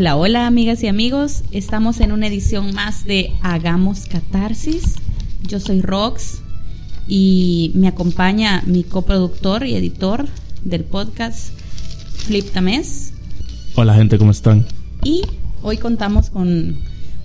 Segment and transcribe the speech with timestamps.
[0.00, 4.94] Hola, hola amigas y amigos, estamos en una edición más de Hagamos Catarsis.
[5.46, 6.40] Yo soy Rox
[7.06, 10.26] y me acompaña mi coproductor y editor
[10.64, 11.52] del podcast,
[12.14, 13.12] Flip Tamés.
[13.74, 14.64] Hola gente, ¿cómo están?
[15.04, 15.20] Y
[15.60, 16.78] hoy contamos con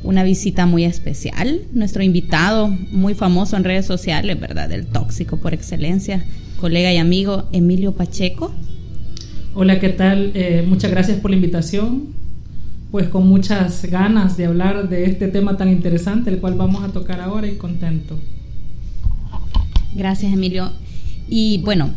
[0.03, 4.69] una visita muy especial, nuestro invitado muy famoso en redes sociales, ¿verdad?
[4.73, 6.25] El tóxico por excelencia,
[6.59, 8.53] colega y amigo Emilio Pacheco.
[9.53, 10.33] Hola, ¿qué tal?
[10.33, 12.24] Eh, muchas gracias por la invitación.
[12.95, 16.93] Pues con muchas ganas de hablar de este tema tan interesante, el cual vamos a
[16.93, 18.17] tocar ahora y contento.
[19.93, 20.71] Gracias, Emilio.
[21.27, 21.89] Y bueno,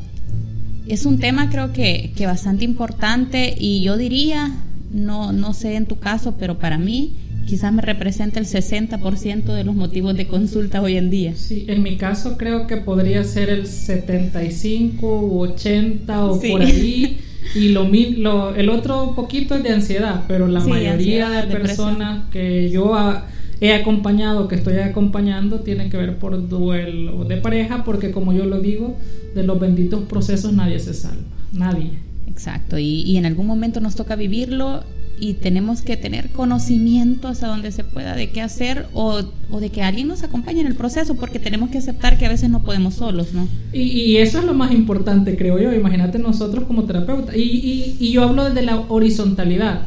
[0.89, 4.57] es un tema creo que, que bastante importante y yo diría,
[4.91, 7.15] no, no sé en tu caso, pero para mí
[7.47, 11.37] quizás me representa el 60% de los motivos de consulta hoy en día.
[11.37, 17.21] Sí, en mi caso creo que podría ser el 75 u 80 o por ahí.
[17.55, 22.71] Y lo, lo, el otro poquito es de ansiedad, pero la mayoría de personas que
[22.71, 22.95] yo
[23.61, 28.45] he acompañado, que estoy acompañando, tiene que ver por duelo de pareja, porque como yo
[28.45, 28.97] lo digo,
[29.35, 31.23] de los benditos procesos nadie se salva,
[31.53, 31.91] nadie.
[32.27, 34.85] Exacto, y, y en algún momento nos toca vivirlo
[35.21, 39.83] y tenemos que tener conocimiento hasta donde se pueda de qué hacer o, de que
[39.83, 42.95] alguien nos acompañe en el proceso, porque tenemos que aceptar que a veces no podemos
[42.95, 43.49] solos, ¿no?
[43.73, 45.73] Y, y eso es lo más importante, creo yo.
[45.73, 47.37] Imagínate nosotros como terapeutas.
[47.37, 49.83] Y, y, y yo hablo desde la horizontalidad.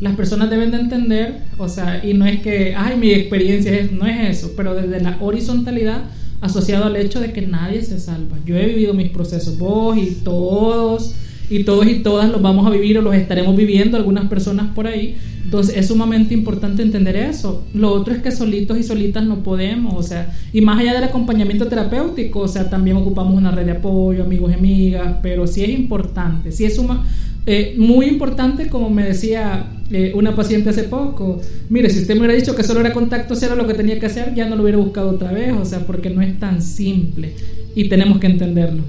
[0.00, 3.92] Las personas deben de entender, o sea, y no es que, ay, mi experiencia es,
[3.92, 6.02] no es eso, pero desde la horizontalidad
[6.40, 8.36] asociado al hecho de que nadie se salva.
[8.44, 11.14] Yo he vivido mis procesos, vos y todos
[11.50, 14.86] y todos y todas los vamos a vivir o los estaremos viviendo, algunas personas por
[14.86, 15.16] ahí.
[15.44, 17.66] Entonces es sumamente importante entender eso.
[17.74, 21.04] Lo otro es que solitos y solitas no podemos, o sea, y más allá del
[21.04, 25.62] acompañamiento terapéutico, o sea, también ocupamos una red de apoyo, amigos y amigas, pero sí
[25.62, 27.04] es importante, sí es suma,
[27.44, 32.20] eh, muy importante, como me decía eh, una paciente hace poco, mire, si usted me
[32.20, 34.62] hubiera dicho que solo era contacto cero lo que tenía que hacer, ya no lo
[34.62, 37.34] hubiera buscado otra vez, o sea, porque no es tan simple
[37.74, 38.84] y tenemos que entenderlo.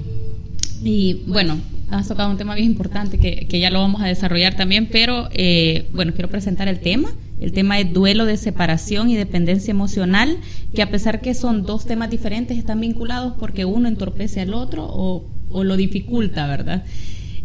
[0.84, 1.56] Y bueno,
[1.90, 5.28] has tocado un tema bien importante que, que ya lo vamos a desarrollar también, pero
[5.32, 7.10] eh, bueno, quiero presentar el tema.
[7.40, 10.38] El tema es duelo de separación y dependencia emocional,
[10.74, 14.86] que a pesar que son dos temas diferentes, están vinculados porque uno entorpece al otro
[14.88, 16.84] o, o lo dificulta, ¿verdad?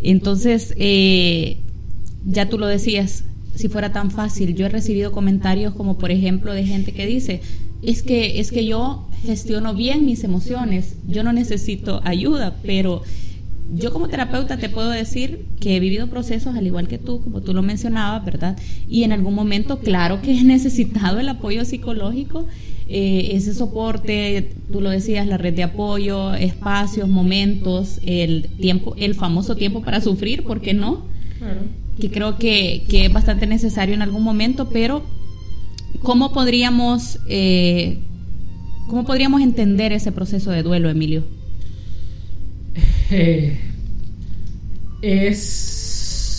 [0.02, 1.58] Entonces, eh,
[2.26, 3.26] ya tú lo decías,
[3.56, 7.42] si fuera tan fácil, yo he recibido comentarios como por ejemplo de gente que dice,
[7.82, 13.04] es que, es que yo gestiono bien mis emociones, yo no necesito ayuda, pero
[13.76, 17.42] yo como terapeuta te puedo decir que he vivido procesos al igual que tú, como
[17.42, 18.58] tú lo mencionabas, ¿verdad?
[18.88, 22.48] Y en algún momento, claro que he necesitado el apoyo psicológico,
[22.88, 29.14] eh, ese soporte, tú lo decías, la red de apoyo, espacios, momentos, el tiempo, el
[29.14, 31.06] famoso tiempo para sufrir, ¿por qué no?
[31.38, 31.62] Claro.
[32.00, 35.04] Que creo que, que es bastante necesario en algún momento, pero
[36.02, 38.00] ¿cómo podríamos, eh,
[38.88, 41.24] cómo podríamos entender ese proceso de duelo, Emilio?
[43.12, 43.58] Eh,
[45.02, 45.42] es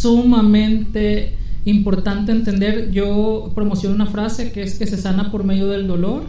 [0.00, 5.86] sumamente importante entender, yo promociono una frase que es que se sana por medio del
[5.86, 6.24] dolor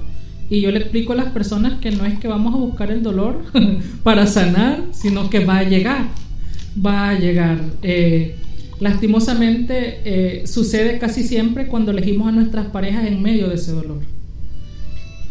[0.50, 3.02] y yo le explico a las personas que no es que vamos a buscar el
[3.02, 3.44] dolor
[4.04, 6.08] para sanar, sino que va a llegar,
[6.86, 7.62] va a llegar.
[7.82, 8.36] Eh,
[8.82, 14.00] lastimosamente eh, sucede casi siempre cuando elegimos a nuestras parejas en medio de ese dolor.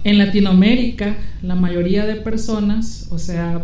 [0.04, 3.62] En Latinoamérica, la mayoría de personas, o sea,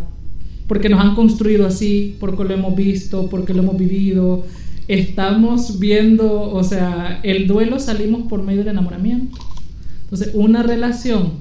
[0.66, 4.44] porque nos han construido así, porque lo hemos visto, porque lo hemos vivido.
[4.88, 9.38] Estamos viendo, o sea, el duelo salimos por medio del enamoramiento.
[10.02, 11.32] Entonces, una relación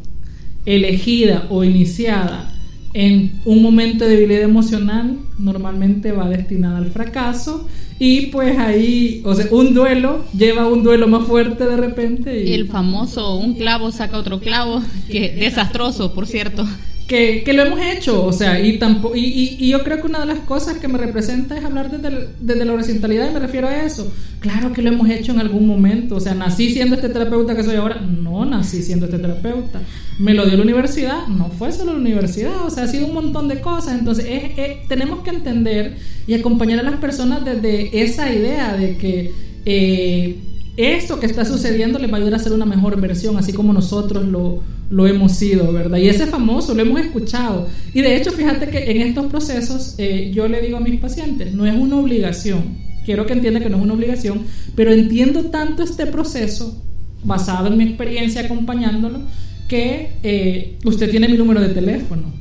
[0.66, 2.52] elegida o iniciada
[2.94, 7.68] en un momento de debilidad emocional normalmente va destinada al fracaso
[8.00, 12.44] y pues ahí, o sea, un duelo lleva un duelo más fuerte de repente.
[12.44, 12.54] Y...
[12.54, 16.66] El famoso un clavo saca otro clavo, que desastroso, por cierto
[17.08, 20.20] que, que, lo hemos hecho, o sea, y, tampoco, y, y, yo creo que una
[20.22, 23.68] de las cosas que me representa es hablar desde, desde la horizontalidad y me refiero
[23.68, 24.12] a eso.
[24.40, 27.64] Claro que lo hemos hecho en algún momento, o sea, nací siendo este terapeuta que
[27.64, 29.82] soy ahora, no nací siendo este terapeuta.
[30.18, 33.14] Me lo dio la universidad, no fue solo la universidad, o sea, ha sido un
[33.14, 34.00] montón de cosas.
[34.00, 39.32] Entonces, es, tenemos que entender y acompañar a las personas desde esa idea de que...
[39.66, 40.38] Eh,
[40.78, 43.72] esto que está sucediendo les va a ayudar a ser una mejor versión, así como
[43.72, 44.62] nosotros lo,
[44.96, 45.98] lo hemos sido, ¿verdad?
[45.98, 47.68] Y ese famoso, lo hemos escuchado.
[47.94, 51.54] Y de hecho, fíjate que en estos procesos eh, yo le digo a mis pacientes,
[51.54, 54.44] no es una obligación, quiero que entiendan que no es una obligación,
[54.74, 56.82] pero entiendo tanto este proceso,
[57.26, 59.20] basado en mi experiencia acompañándolo,
[59.68, 62.32] que eh, usted tiene mi número de teléfono.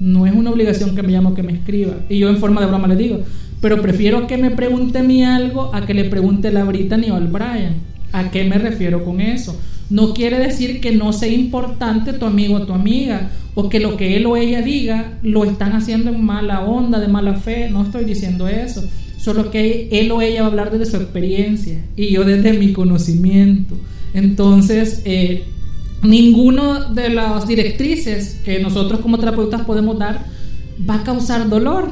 [0.00, 1.94] No es una obligación que me llame o que me escriba.
[2.08, 3.20] Y yo en forma de broma le digo,
[3.60, 7.28] pero prefiero que me pregunte a algo a que le pregunte la Brittany o al
[7.28, 7.74] Brian.
[8.10, 9.56] ¿A qué me refiero con eso?
[9.90, 13.96] No quiere decir que no sea importante tu amigo o tu amiga, o que lo
[13.96, 17.68] que él o ella diga lo están haciendo en mala onda, de mala fe.
[17.70, 18.84] No estoy diciendo eso.
[19.18, 22.72] Solo que él o ella va a hablar desde su experiencia y yo desde mi
[22.72, 23.76] conocimiento.
[24.14, 25.44] Entonces, eh,
[26.02, 30.24] ninguno de las directrices que nosotros como terapeutas podemos dar
[30.88, 31.90] va a causar dolor.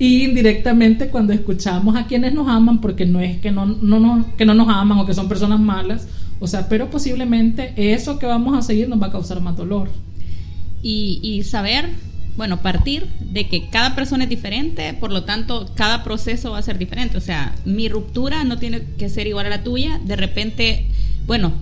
[0.00, 3.76] Y indirectamente cuando escuchamos a quienes nos aman, porque no es que no,
[4.36, 6.06] que no nos aman o que son personas malas,
[6.40, 9.90] o sea, pero posiblemente eso que vamos a seguir nos va a causar más dolor.
[10.82, 11.90] Y, y saber,
[12.36, 16.62] bueno, partir de que cada persona es diferente, por lo tanto, cada proceso va a
[16.62, 17.18] ser diferente.
[17.18, 20.00] O sea, mi ruptura no tiene que ser igual a la tuya.
[20.04, 20.86] De repente,
[21.26, 21.52] bueno,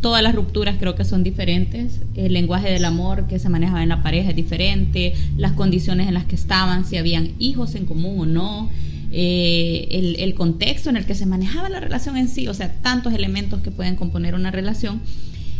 [0.00, 2.00] todas las rupturas creo que son diferentes.
[2.14, 5.14] El lenguaje del amor que se manejaba en la pareja es diferente.
[5.36, 8.70] Las condiciones en las que estaban, si habían hijos en común o no.
[9.12, 13.14] Eh, el, contexto en el que se manejaba la relación en sí, o sea, tantos
[13.14, 15.00] elementos que pueden componer una relación.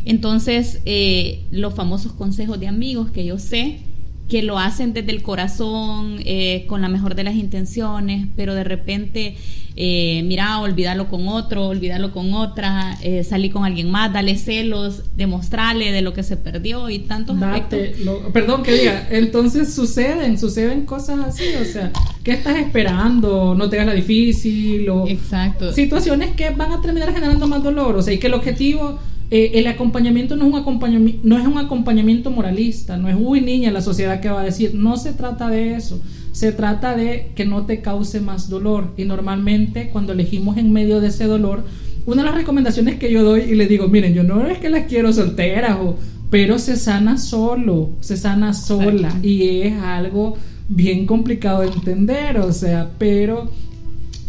[0.04, 3.81] Entonces, eh, los famosos consejos de amigos que yo sé
[4.28, 8.64] que lo hacen desde el corazón, eh, con la mejor de las intenciones, pero de
[8.64, 9.37] repente,
[9.76, 15.02] eh, mira, olvídalo con otro, olvídalo con otra, eh, salí con alguien más, dale celos,
[15.17, 17.94] demostrarle de lo que se perdió y tantos Date,
[18.32, 21.93] Perdón que diga, entonces suceden, suceden cosas así, o sea,
[22.25, 23.55] ¿qué estás esperando?
[23.55, 25.73] No te hagas la difícil, o Exacto.
[25.73, 28.99] situaciones que van a terminar generando más dolor, o sea, y que el objetivo
[29.31, 33.40] eh, el acompañamiento no es, un acompañamiento, no es un acompañamiento moralista, no es, uy
[33.40, 36.00] niña, la sociedad que va a decir, no se trata de eso,
[36.32, 38.93] se trata de que no te cause más dolor.
[38.96, 41.64] Y normalmente cuando elegimos en medio de ese dolor,
[42.06, 44.70] una de las recomendaciones que yo doy y le digo, miren, yo no es que
[44.70, 45.96] las quiero solteras, o,
[46.31, 50.37] pero se sana solo, se sana sola y es algo
[50.69, 53.50] bien complicado de entender, o sea, pero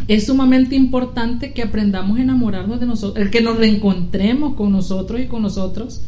[0.08, 5.26] es sumamente importante que aprendamos a enamorarnos de nosotros, que nos reencontremos con nosotros y
[5.26, 6.00] con nosotros,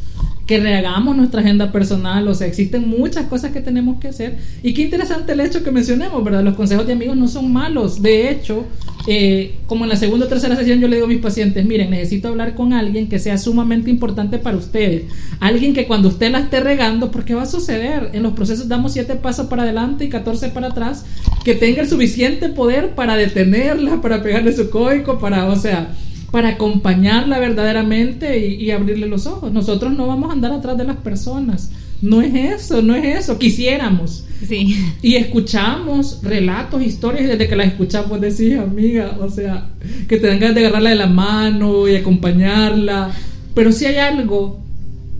[0.51, 4.35] que rehagamos nuestra agenda personal, o sea, existen muchas cosas que tenemos que hacer.
[4.61, 6.43] Y qué interesante el hecho que mencionemos, ¿verdad?
[6.43, 8.65] Los consejos de amigos no son malos, de hecho,
[9.07, 11.89] eh, como en la segunda o tercera sesión yo le digo a mis pacientes, miren,
[11.89, 15.03] necesito hablar con alguien que sea sumamente importante para ustedes.
[15.39, 18.91] Alguien que cuando usted la esté regando, porque va a suceder, en los procesos damos
[18.91, 21.05] siete pasos para adelante y 14 para atrás,
[21.45, 25.93] que tenga el suficiente poder para detenerla, para pegarle su coico, para, o sea,
[26.31, 29.51] para acompañarla verdaderamente y, y abrirle los ojos.
[29.51, 31.71] Nosotros no vamos a andar atrás de las personas.
[32.01, 33.37] No es eso, no es eso.
[33.37, 34.25] Quisiéramos.
[34.47, 34.75] Sí.
[35.03, 39.69] Y escuchamos relatos, historias, y desde que las escuchamos decís, amiga, o sea,
[40.07, 43.11] que te dan ganas de agarrarla de la mano y acompañarla.
[43.53, 44.59] Pero si hay algo,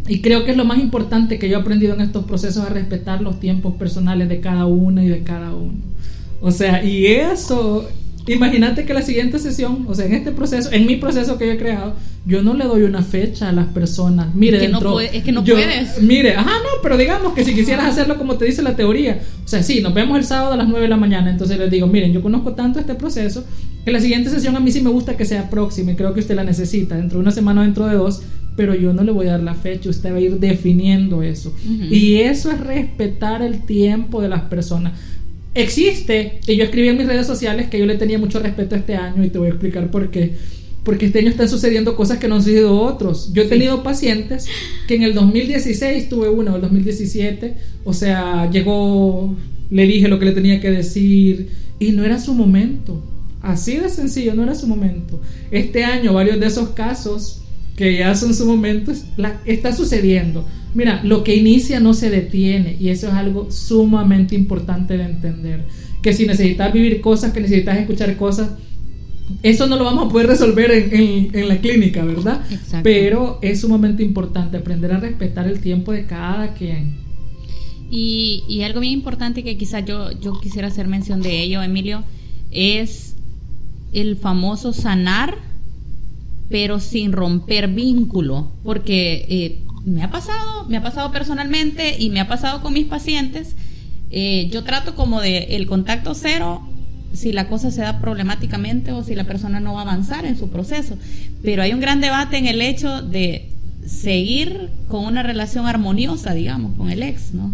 [0.08, 2.70] y creo que es lo más importante que yo he aprendido en estos procesos, a
[2.70, 5.78] respetar los tiempos personales de cada una y de cada uno.
[6.42, 7.88] O sea, y eso
[8.28, 11.54] Imagínate que la siguiente sesión, o sea, en este proceso, en mi proceso que yo
[11.54, 11.96] he creado,
[12.26, 14.34] yo no le doy una fecha a las personas.
[14.36, 16.02] Mire, es que dentro, no, es que no puedes.
[16.02, 19.48] Mire, ajá, no, pero digamos que si quisieras hacerlo como te dice la teoría, o
[19.48, 21.88] sea, sí, nos vemos el sábado a las 9 de la mañana, entonces les digo,
[21.88, 23.44] miren, yo conozco tanto este proceso
[23.84, 26.20] que la siguiente sesión a mí sí me gusta que sea próxima y creo que
[26.20, 28.22] usted la necesita, dentro de una semana o dentro de dos,
[28.56, 31.56] pero yo no le voy a dar la fecha, usted va a ir definiendo eso.
[31.90, 34.94] Y eso es respetar el tiempo de las personas
[35.54, 38.96] existe, y yo escribí en mis redes sociales que yo le tenía mucho respeto este
[38.96, 40.34] año y te voy a explicar por qué.
[40.84, 43.32] Porque este año están sucediendo cosas que no han sucedido otros.
[43.34, 44.48] Yo he tenido pacientes
[44.88, 49.36] que en el 2016 tuve una, o el 2017, o sea, llegó,
[49.70, 53.04] le dije lo que le tenía que decir y no era su momento.
[53.42, 55.20] Así de sencillo, no era su momento.
[55.52, 57.41] Este año varios de esos casos
[57.82, 58.94] que ya son su momento,
[59.44, 60.48] está sucediendo.
[60.76, 65.66] Mira, lo que inicia no se detiene y eso es algo sumamente importante de entender.
[66.04, 68.52] Que si necesitas vivir cosas, que necesitas escuchar cosas,
[69.42, 72.46] eso no lo vamos a poder resolver en, la clínica, ¿verdad?
[72.84, 76.98] Pero es sumamente importante aprender a respetar el tiempo de cada quien.
[77.90, 82.04] Y, y algo bien importante que quizás yo, yo quisiera hacer mención de ello, Emilio,
[82.52, 83.16] es
[83.92, 85.50] el famoso sanar,
[86.52, 92.20] pero sin romper vínculo, porque eh, me ha pasado, me ha pasado personalmente y me
[92.20, 93.56] ha pasado con mis pacientes.
[94.12, 96.62] Eh, yo trato como de el contacto cero
[97.14, 100.38] si la cosa se da problemáticamente o si la persona no va a avanzar en
[100.38, 100.98] su proceso.
[101.42, 103.50] Pero hay un gran debate en el hecho de
[103.86, 107.54] seguir con una relación armoniosa, digamos, con el ex, ¿no?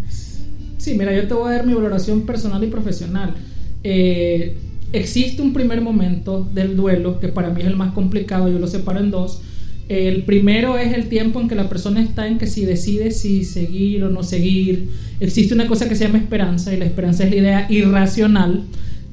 [0.78, 3.36] Sí, mira, yo te voy a dar mi valoración personal y profesional.
[3.84, 4.58] Eh,
[4.94, 8.68] existe un primer momento del duelo que para mí es el más complicado, yo lo
[8.68, 9.42] separo en dos
[9.90, 13.46] el primero es el tiempo en que la persona está en que si decide si
[13.46, 14.90] seguir o no seguir.
[15.20, 18.64] Existe una cosa que se llama esperanza y la esperanza es la idea irracional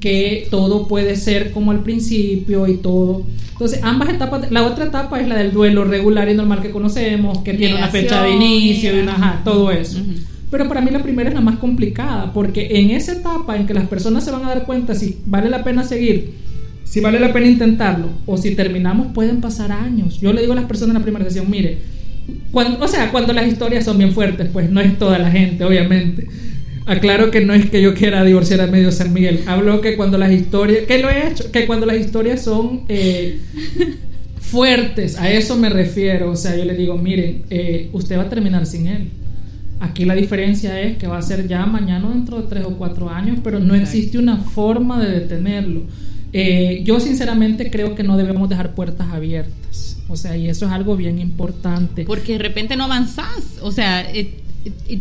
[0.01, 3.25] que todo puede ser como al principio y todo.
[3.53, 7.37] Entonces, ambas etapas, la otra etapa es la del duelo regular y normal que conocemos,
[7.39, 9.99] que tiene una fecha de inicio y una, ajá, todo eso.
[10.51, 13.73] Pero para mí la primera es la más complicada, porque en esa etapa en que
[13.73, 16.33] las personas se van a dar cuenta si vale la pena seguir,
[16.83, 20.19] si vale la pena intentarlo, o si terminamos, pueden pasar años.
[20.21, 21.79] Yo le digo a las personas en la primera sesión, mire,
[22.51, 25.63] cuando, o sea, cuando las historias son bien fuertes, pues no es toda la gente,
[25.63, 26.27] obviamente.
[26.85, 29.41] Aclaro que no es que yo quiera divorciar a medio San Miguel.
[29.47, 33.39] Hablo que cuando las historias, que lo he hecho, que cuando las historias son eh,
[34.39, 36.29] fuertes, a eso me refiero.
[36.29, 39.09] O sea, yo le digo, miren, eh, usted va a terminar sin él.
[39.79, 43.09] Aquí la diferencia es que va a ser ya mañana dentro de tres o cuatro
[43.09, 45.83] años, pero no existe una forma de detenerlo.
[46.31, 49.97] Eh, yo sinceramente creo que no debemos dejar puertas abiertas.
[50.07, 52.05] O sea, y eso es algo bien importante.
[52.05, 53.59] Porque de repente no avanzás.
[53.61, 54.05] O sea,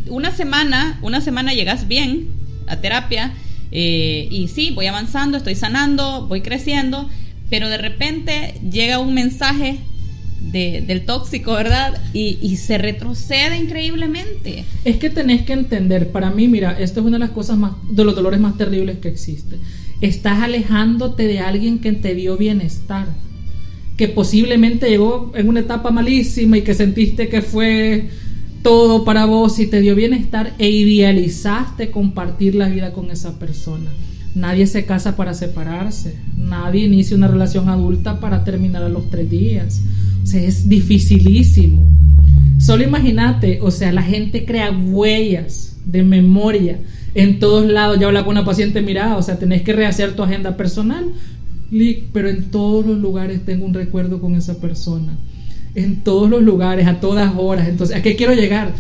[0.09, 2.29] una semana, una semana llegas bien
[2.67, 3.33] a terapia
[3.71, 7.09] eh, y sí, voy avanzando, estoy sanando, voy creciendo,
[7.51, 9.79] pero de repente llega un mensaje
[10.53, 12.01] del tóxico, ¿verdad?
[12.13, 14.65] Y, se retrocede increíblemente.
[14.85, 17.73] Es que tenés que entender, para mí, mira, esto es una de las cosas más,
[17.91, 19.57] de los dolores más terribles que existe.
[20.01, 23.09] Estás alejándote de alguien que te dio bienestar,
[23.97, 28.09] que posiblemente llegó en una etapa malísima y que sentiste que fue
[28.63, 33.91] todo para vos y te dio bienestar e idealizaste compartir la vida con esa persona.
[34.35, 39.31] Nadie se casa para separarse, nadie inicia una relación adulta para terminar a los tres
[39.31, 39.83] días.
[40.25, 41.87] O es dificilísimo.
[42.59, 46.79] Solo imagínate, o sea, la gente crea huellas de memoria
[47.15, 47.99] en todos lados.
[48.01, 51.05] Ya habla con una paciente, mira, o sea, tenés que rehacer tu agenda personal,
[52.13, 55.17] pero en todos los lugares tengo un recuerdo con esa persona
[55.75, 57.69] en todos los lugares, a todas horas.
[57.69, 58.73] Entonces, ¿a qué quiero llegar?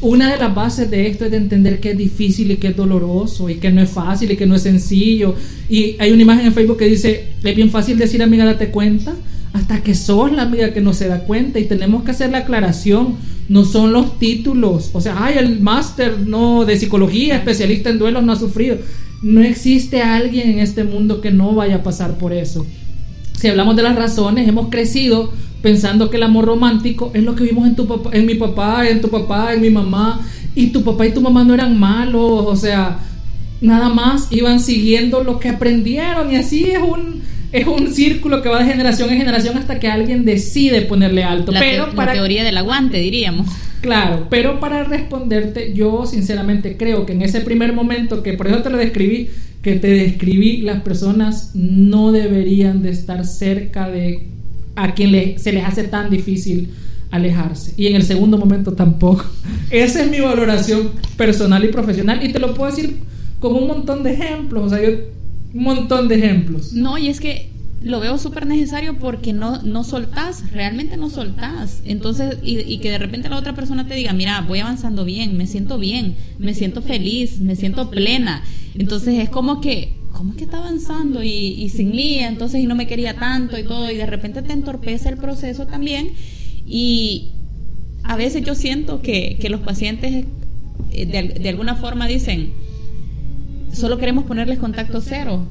[0.00, 2.76] Una de las bases de esto es de entender que es difícil y que es
[2.76, 5.34] doloroso y que no es fácil y que no es sencillo.
[5.68, 9.14] Y hay una imagen en Facebook que dice, es bien fácil decir amiga, date cuenta,
[9.54, 12.38] hasta que sos la amiga que no se da cuenta y tenemos que hacer la
[12.38, 13.14] aclaración.
[13.48, 18.24] No son los títulos, o sea, ay, el máster no de psicología, especialista en duelos,
[18.24, 18.78] no ha sufrido.
[19.22, 22.66] No existe alguien en este mundo que no vaya a pasar por eso.
[23.38, 25.30] Si hablamos de las razones, hemos crecido
[25.62, 28.88] pensando que el amor romántico es lo que vimos en, tu papá, en mi papá,
[28.88, 30.20] en tu papá, en mi mamá,
[30.56, 32.98] y tu papá y tu mamá no eran malos, o sea,
[33.60, 37.22] nada más iban siguiendo lo que aprendieron y así es un
[37.54, 41.52] es un círculo que va de generación en generación hasta que alguien decide ponerle alto.
[41.52, 43.46] La, pero para, la teoría del aguante, diríamos.
[43.80, 48.60] Claro, pero para responderte, yo sinceramente creo que en ese primer momento, que por eso
[48.62, 49.30] te lo describí,
[49.62, 54.26] que te describí, las personas no deberían de estar cerca de
[54.74, 56.70] a quien se les hace tan difícil
[57.12, 57.72] alejarse.
[57.76, 59.26] Y en el segundo momento tampoco.
[59.70, 62.18] Esa es mi valoración personal y profesional.
[62.24, 62.96] Y te lo puedo decir
[63.38, 64.64] con un montón de ejemplos.
[64.64, 64.90] O sea, yo,
[65.54, 66.72] un montón de ejemplos.
[66.72, 67.50] No, y es que
[67.82, 71.80] lo veo súper necesario porque no, no soltás, realmente no soltás.
[71.84, 75.36] Entonces, y, y, que de repente la otra persona te diga, mira, voy avanzando bien,
[75.36, 78.42] me siento bien, me siento feliz, me siento plena.
[78.74, 81.22] Entonces es como que ¿cómo es que está avanzando?
[81.22, 84.52] Y, sin mí, entonces, y no me quería tanto y todo, y de repente te
[84.52, 86.12] entorpece el proceso también.
[86.66, 87.32] Y
[88.04, 90.24] a veces yo siento que, los pacientes
[90.92, 92.52] eh, de, alguna forma dicen,
[93.74, 95.46] solo queremos ponerles contacto cero.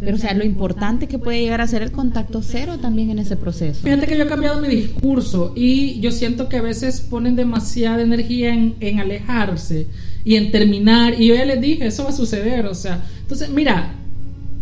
[0.00, 3.18] Pero, o sea, lo importante que puede llegar a ser el contacto cero también en
[3.18, 3.80] ese proceso.
[3.82, 8.02] Fíjate que yo he cambiado mi discurso y yo siento que a veces ponen demasiada
[8.02, 9.86] energía en, en alejarse
[10.24, 11.20] y en terminar.
[11.20, 12.66] Y yo ya les dije, eso va a suceder.
[12.66, 13.94] O sea, entonces, mira,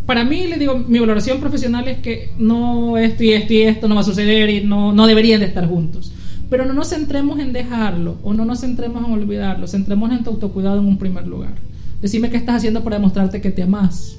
[0.06, 3.88] para mí, le digo, mi valoración profesional es que no esto y esto y esto
[3.88, 6.12] no va a suceder y no, no deberían de estar juntos.
[6.50, 10.30] Pero no nos centremos en dejarlo o no nos centremos en olvidarlo, centremos en tu
[10.30, 11.54] autocuidado en un primer lugar.
[12.02, 14.18] Decime qué estás haciendo para demostrarte que te amas.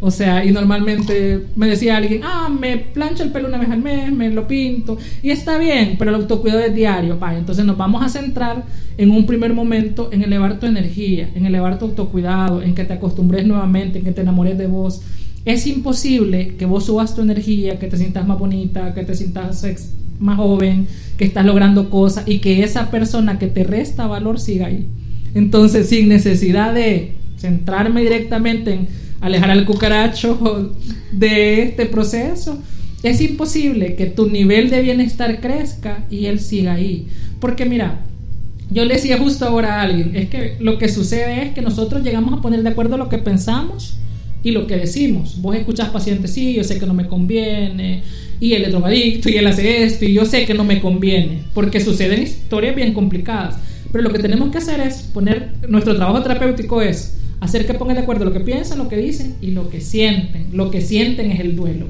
[0.00, 3.82] O sea, y normalmente me decía alguien, ah, me plancho el pelo una vez al
[3.82, 7.18] mes, me lo pinto, y está bien, pero el autocuidado es diario.
[7.18, 7.36] Pa.
[7.36, 8.64] Entonces nos vamos a centrar
[8.96, 12.92] en un primer momento en elevar tu energía, en elevar tu autocuidado, en que te
[12.92, 15.02] acostumbres nuevamente, en que te enamores de vos.
[15.44, 19.66] Es imposible que vos subas tu energía, que te sientas más bonita, que te sientas
[20.20, 24.66] más joven, que estás logrando cosas y que esa persona que te resta valor siga
[24.66, 24.86] ahí.
[25.34, 28.88] Entonces, sin necesidad de centrarme directamente en
[29.20, 30.74] alejar al cucaracho
[31.12, 32.58] de este proceso,
[33.02, 37.06] es imposible que tu nivel de bienestar crezca y él siga ahí.
[37.40, 38.00] Porque mira,
[38.70, 42.02] yo le decía justo ahora a alguien, es que lo que sucede es que nosotros
[42.02, 43.96] llegamos a poner de acuerdo lo que pensamos
[44.42, 45.40] y lo que decimos.
[45.40, 48.02] Vos escuchás pacientes, sí, yo sé que no me conviene,
[48.40, 51.44] y él es drogadicto, y él hace esto, y yo sé que no me conviene,
[51.54, 53.56] porque suceden historias bien complicadas.
[53.90, 57.96] Pero lo que tenemos que hacer es poner, nuestro trabajo terapéutico es hacer que pongan
[57.96, 60.48] de acuerdo lo que piensan, lo que dicen y lo que sienten.
[60.52, 61.86] Lo que sienten es el duelo.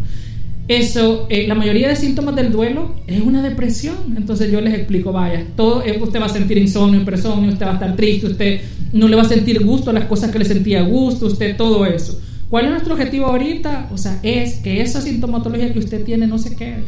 [0.68, 3.96] eso, eh, la mayoría de síntomas del duelo es una depresión.
[4.16, 7.70] Entonces yo les explico, vaya, todo, eh, usted va a sentir insomnio, hipersomnio, usted va
[7.70, 8.60] a estar triste, usted
[8.92, 11.86] no le va a sentir gusto a las cosas que le sentía gusto, usted todo
[11.86, 12.20] eso.
[12.50, 13.88] ¿Cuál es nuestro objetivo ahorita?
[13.92, 16.84] O sea, es que esa sintomatología que usted tiene no se quede.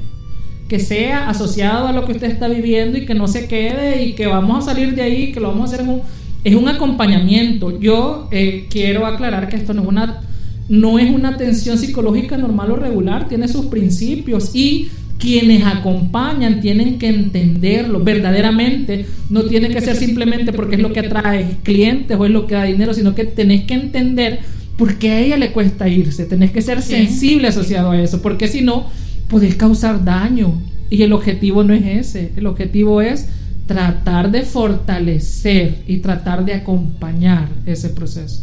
[0.69, 4.13] Que sea asociado a lo que usted está viviendo y que no se quede y
[4.15, 6.03] que vamos a salir de ahí, que lo vamos a hacer un,
[6.45, 7.79] es un acompañamiento.
[7.81, 10.21] Yo eh, quiero aclarar que esto no es una
[10.69, 16.97] no es una atención psicológica normal o regular, tiene sus principios y quienes acompañan tienen
[16.97, 19.05] que entenderlo verdaderamente.
[19.29, 22.55] No tiene que ser simplemente porque es lo que atrae clientes o es lo que
[22.55, 24.39] da dinero, sino que tenés que entender
[24.77, 26.25] por qué a ella le cuesta irse.
[26.25, 28.87] Tenés que ser sensible asociado a eso, porque si no,
[29.29, 30.55] podés causar daño.
[30.89, 32.33] Y el objetivo no es ese.
[32.37, 33.29] El objetivo es
[33.71, 38.43] tratar de fortalecer y tratar de acompañar ese proceso.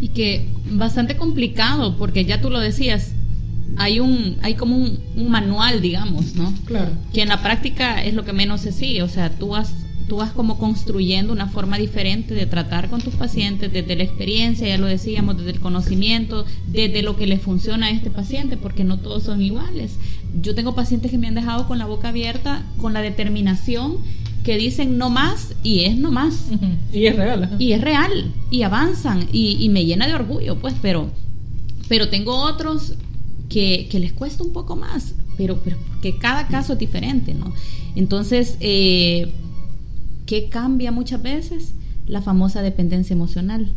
[0.00, 3.10] Y que bastante complicado porque ya tú lo decías
[3.76, 6.92] hay un hay como un, manual digamos no claro.
[7.12, 9.74] Que en la práctica es lo que menos se sigue o sea tú vas
[10.08, 14.68] tú vas como construyendo una forma diferente de tratar con tus pacientes desde la experiencia
[14.68, 18.84] ya lo decíamos desde el conocimiento desde lo que le funciona a este paciente porque
[18.84, 19.98] no todos son iguales
[20.40, 23.98] yo tengo pacientes que me han dejado con la boca abierta con la determinación
[24.44, 26.48] que dicen no más y es no más.
[26.92, 27.56] Y es real.
[27.58, 28.32] Y es real.
[28.50, 29.26] Y avanzan.
[29.32, 31.10] Y, me llena de orgullo, pues, pero,
[31.88, 32.94] pero tengo otros
[33.48, 37.52] que, les cuesta un poco más, pero, pero que cada caso es diferente, ¿no?
[37.96, 39.32] Entonces, eh,
[40.26, 41.74] ¿qué cambia muchas veces?
[42.06, 43.72] La famosa dependencia emocional.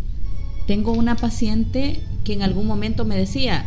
[0.68, 3.66] Tengo una paciente que en algún momento me decía,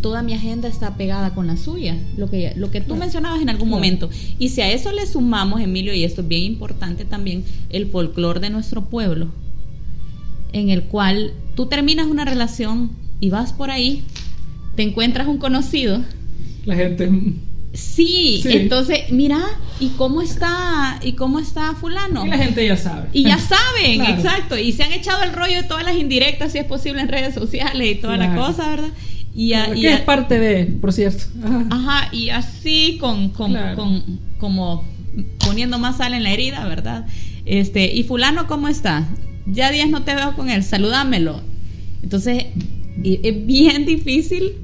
[0.00, 3.48] toda mi agenda está pegada con la suya, lo que, lo que tú mencionabas en
[3.48, 4.10] algún momento.
[4.38, 8.40] Y si a eso le sumamos, Emilio, y esto es bien importante también, el folclore
[8.40, 9.28] de nuestro pueblo,
[10.52, 14.04] en el cual tú terminas una relación y vas por ahí,
[14.74, 16.02] te encuentras un conocido.
[16.64, 17.10] La gente...
[17.76, 19.38] Sí, entonces, mira,
[19.80, 20.98] ¿y cómo está?
[21.02, 22.24] ¿Y cómo está fulano?
[22.24, 23.08] Y la gente ya sabe.
[23.12, 24.56] Y ya saben, exacto.
[24.56, 27.34] Y se han echado el rollo de todas las indirectas, si es posible, en redes
[27.34, 28.88] sociales y toda la cosa, ¿verdad?
[29.38, 31.24] Y, que es parte de, por cierto.
[31.68, 33.54] Ajá, y así con, con,
[34.38, 34.82] como
[35.44, 37.06] poniendo más sal en la herida, ¿verdad?
[37.44, 39.06] Este, y fulano, ¿cómo está?
[39.44, 41.42] Ya días no te veo con él, saludámelo.
[42.02, 42.46] Entonces,
[43.04, 44.54] es bien difícil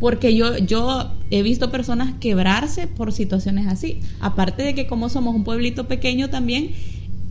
[0.00, 4.00] porque yo, yo he visto personas quebrarse por situaciones así.
[4.18, 6.72] Aparte de que como somos un pueblito pequeño también,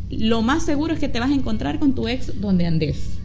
[0.09, 3.16] lo más seguro es que te vas a encontrar con tu ex donde andes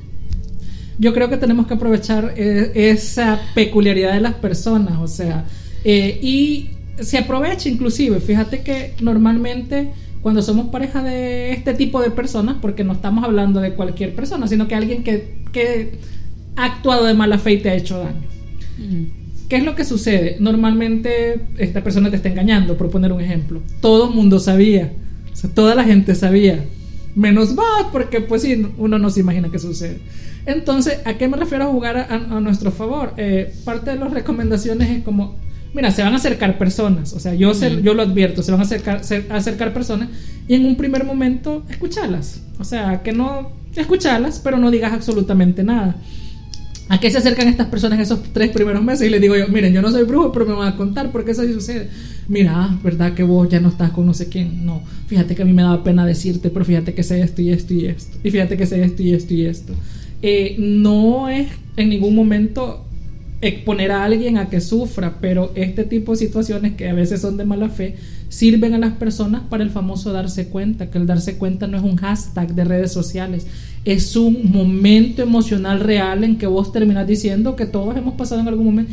[0.98, 5.44] yo creo que tenemos que aprovechar eh, esa peculiaridad de las personas, o sea,
[5.84, 9.90] eh, y se aprovecha inclusive, fíjate que normalmente
[10.22, 14.46] cuando somos pareja de este tipo de personas, porque no estamos hablando de cualquier persona,
[14.46, 15.98] sino que alguien que, que
[16.54, 18.22] ha actuado de mala fe y te ha hecho daño.
[19.48, 20.36] ¿Qué es lo que sucede?
[20.38, 23.60] Normalmente esta persona te está engañando, por poner un ejemplo.
[23.80, 24.92] Todo el mundo sabía,
[25.32, 26.64] o sea, toda la gente sabía,
[27.16, 29.98] menos va, porque pues sí, uno no se imagina qué sucede.
[30.46, 33.14] Entonces, ¿a qué me refiero a jugar a, nuestro favor?
[33.16, 35.36] Eh, parte de las recomendaciones es como,
[35.72, 38.64] mira, se van a acercar personas, o sea, yo, yo lo advierto, se van a
[38.64, 40.08] acercar, acercar personas
[40.48, 45.62] y en un primer momento escucharlas, o sea, que no escucharlas, pero no digas absolutamente
[45.62, 45.96] nada.
[46.88, 49.06] ¿A qué se acercan estas personas esos tres primeros meses?
[49.06, 51.30] Y les digo yo, miren, yo no soy brujo, pero me van a contar porque
[51.30, 51.88] eso sí sucede.
[52.28, 54.66] Mira, ¿verdad que vos ya no estás con no sé quién?
[54.66, 57.50] No, fíjate que a mí me daba pena decirte, pero fíjate que sé esto y
[57.50, 58.18] esto y esto.
[58.22, 59.72] Y fíjate que sé esto y esto y esto.
[60.22, 62.86] Eh, no es en ningún momento
[63.42, 67.36] exponer a alguien a que sufra, pero este tipo de situaciones que a veces son
[67.36, 67.96] de mala fe
[68.28, 71.82] sirven a las personas para el famoso darse cuenta, que el darse cuenta no es
[71.82, 73.48] un hashtag de redes sociales,
[73.84, 78.48] es un momento emocional real en que vos terminas diciendo que todos hemos pasado en
[78.48, 78.92] algún momento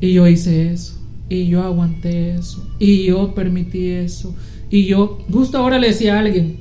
[0.00, 0.94] y yo hice eso,
[1.28, 4.34] y yo aguanté eso, y yo permití eso,
[4.70, 6.56] y yo justo ahora le decía a alguien,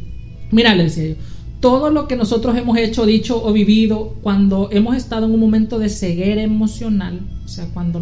[0.51, 1.15] mira, le decía yo,
[1.59, 5.77] todo lo que nosotros hemos hecho, dicho o vivido cuando hemos estado en un momento
[5.77, 8.01] de ceguera emocional, o sea, cuando,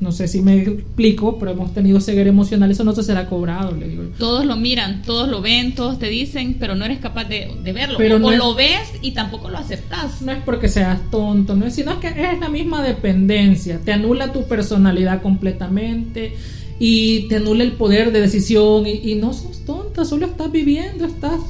[0.00, 3.74] no sé si me explico, pero hemos tenido ceguera emocional, eso no se será cobrado,
[3.74, 4.04] le digo.
[4.16, 7.98] Todos lo miran, todos lo ven, todos te dicen, pero no eres capaz de, verlo.
[7.98, 10.22] Pero o, no lo ves y tampoco lo aceptas.
[10.22, 14.32] No es porque seas tonto, no es, sino que es la misma dependencia, te anula
[14.32, 16.34] tu personalidad completamente
[16.78, 21.04] y te anula el poder de decisión y, y no sos tonta, solo estás viviendo,
[21.04, 21.40] estás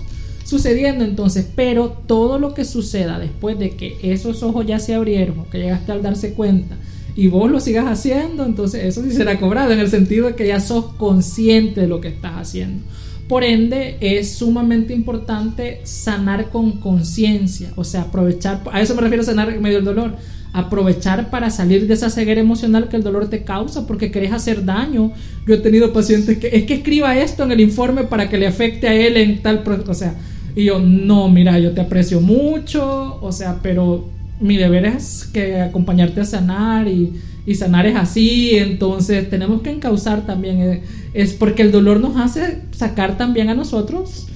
[0.53, 5.47] sucediendo entonces, pero todo lo que suceda después de que esos ojos ya se abrieron,
[5.51, 6.77] que llegaste al darse cuenta
[7.17, 10.47] y vos lo sigas haciendo, entonces eso sí será cobrado en el sentido de que
[10.47, 12.85] ya sos consciente de lo que estás haciendo.
[13.29, 19.23] Por ende, es sumamente importante sanar con conciencia, o sea, aprovechar, a eso me refiero
[19.23, 20.17] a sanar medio del dolor,
[20.53, 24.67] aprovechar para salir de esa ceguera emocional que el dolor te causa porque querés hacer
[24.67, 25.13] daño.
[25.47, 28.47] Yo he tenido pacientes que es que escriba esto en el informe para que le
[28.47, 30.15] afecte a él en tal, o sea,
[30.55, 34.09] y yo no, mira, yo te aprecio mucho, o sea, pero
[34.41, 37.13] mi deber es que acompañarte a sanar y,
[37.47, 40.83] y sanar es así, entonces tenemos que encauzar también, eh,
[41.15, 44.29] es porque el dolor nos hace sacar también a nosotros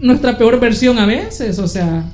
[0.00, 2.08] nuestra peor versión a veces, o sea...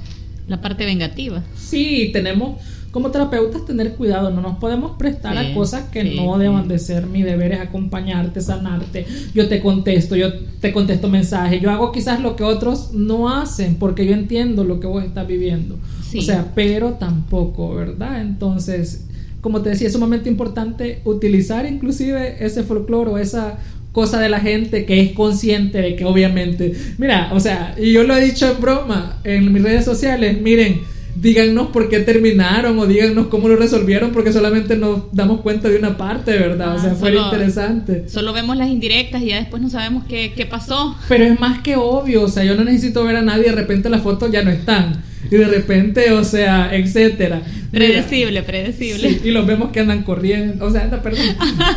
[0.48, 1.42] La parte vengativa.
[1.56, 6.66] Sí, tenemos como terapeutas tener cuidado, no nos podemos prestar a cosas que no deban
[6.68, 7.06] de ser.
[7.06, 9.06] Mi deber es acompañarte, sanarte.
[9.34, 13.76] Yo te contesto, yo te contesto mensajes, yo hago quizás lo que otros no hacen
[13.76, 15.76] porque yo entiendo lo que vos estás viviendo.
[16.16, 18.22] O sea, pero tampoco, ¿verdad?
[18.22, 19.06] Entonces,
[19.40, 23.58] como te decía, es sumamente importante utilizar inclusive ese folclore o esa
[23.92, 28.02] cosa de la gente que es consciente de que obviamente, mira, o sea, y yo
[28.04, 30.82] lo he dicho en broma en mis redes sociales, miren,
[31.20, 35.78] díganos por qué terminaron o díganos cómo lo resolvieron porque solamente nos damos cuenta de
[35.78, 36.76] una parte, ¿verdad?
[36.76, 38.08] o sea, ah, fue interesante.
[38.08, 40.96] Solo vemos las indirectas y ya después no sabemos qué, qué pasó.
[41.08, 43.88] Pero es más que obvio, o sea, yo no necesito ver a nadie, de repente
[43.88, 47.42] las fotos ya no están y de repente, o sea, etcétera.
[47.70, 49.20] Predecible, predecible.
[49.24, 51.26] y los vemos que andan corriendo, o sea, anda, perdón.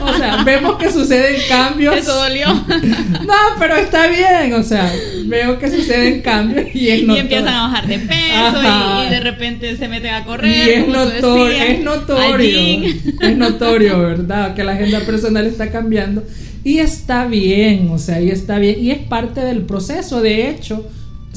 [0.01, 1.97] O sea, vemos que suceden cambios.
[1.97, 2.47] Eso dolió.
[2.47, 4.91] no, pero está bien, o sea,
[5.25, 9.75] veo que suceden cambios y es Y empiezan a bajar de peso y, de repente
[9.75, 10.55] se meten a correr.
[10.55, 12.59] Y es, notorio, es notorio,
[13.21, 14.55] es notorio, ¿verdad?
[14.55, 16.23] Que la agenda personal está cambiando
[16.63, 20.85] y está bien, o sea, y está bien y es parte del proceso, de hecho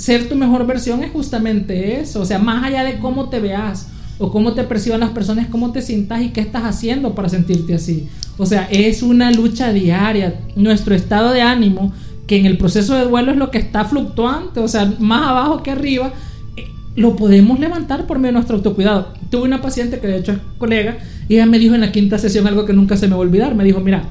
[0.02, 2.20] ser tu mejor versión es justamente eso.
[2.22, 3.86] O sea, más allá de cómo te veas
[4.18, 7.74] o cómo te perciban las personas, cómo te sientas y qué estás haciendo para sentirte
[7.74, 8.08] así.
[8.36, 10.40] O sea, es una lucha diaria.
[10.56, 11.92] Nuestro estado de ánimo,
[12.26, 15.62] que en el proceso de duelo es lo que está fluctuante, o sea, más abajo
[15.62, 16.12] que arriba,
[16.56, 16.64] eh,
[16.96, 19.12] lo podemos levantar por medio de nuestro autocuidado.
[19.30, 22.18] Tuve una paciente que de hecho es colega y ella me dijo en la quinta
[22.18, 23.54] sesión algo que nunca se me va a olvidar.
[23.54, 24.08] Me dijo, mira,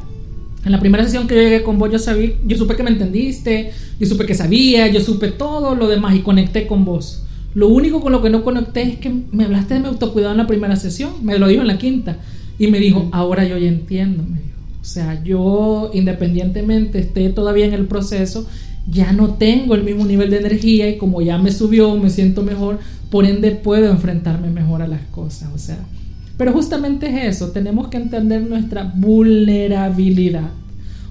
[0.64, 3.72] en la primera sesión que llegué con vos, yo, sabía, yo supe que me entendiste,
[4.00, 7.24] yo supe que sabía, yo supe todo lo demás y conecté con vos.
[7.54, 10.38] Lo único con lo que no conecté es que me hablaste de mi autocuidado en
[10.38, 12.18] la primera sesión, me lo dijo en la quinta.
[12.60, 14.52] Y me dijo, ahora yo ya entiendo, me dijo.
[14.82, 18.48] O sea, yo independientemente esté todavía en el proceso,
[18.88, 22.44] ya no tengo el mismo nivel de energía y como ya me subió, me siento
[22.44, 25.50] mejor, por ende puedo enfrentarme mejor a las cosas.
[25.54, 25.78] O sea,
[26.38, 30.50] pero justamente es eso, tenemos que entender nuestra vulnerabilidad.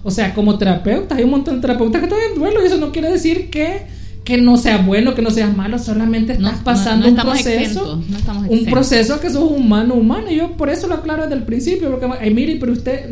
[0.02, 2.78] O sea, como terapeutas, hay un montón de terapeutas que están en duelo y eso
[2.78, 3.82] no quiere decir que,
[4.24, 8.02] que no sea bueno, que no sea malo, solamente estás pasando un proceso,
[8.48, 10.30] un proceso que sos humano, humano.
[10.30, 13.10] Y yo por eso lo aclaro desde el principio, porque, ay, mire, pero usted,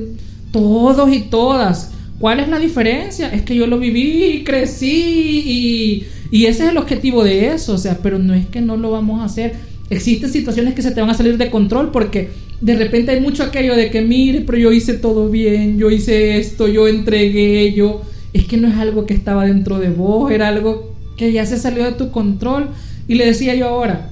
[0.50, 3.30] todos y todas, ¿cuál es la diferencia?
[3.32, 7.74] Es que yo lo viví y crecí y, y ese es el objetivo de eso,
[7.74, 9.56] o sea, pero no es que no lo vamos a hacer
[9.90, 13.42] existen situaciones que se te van a salir de control porque de repente hay mucho
[13.42, 18.02] aquello de que mire, pero yo hice todo bien, yo hice esto, yo entregué, yo...
[18.32, 21.58] Es que no es algo que estaba dentro de vos, era algo que ya se
[21.58, 22.68] salió de tu control.
[23.08, 24.10] Y le decía yo ahora,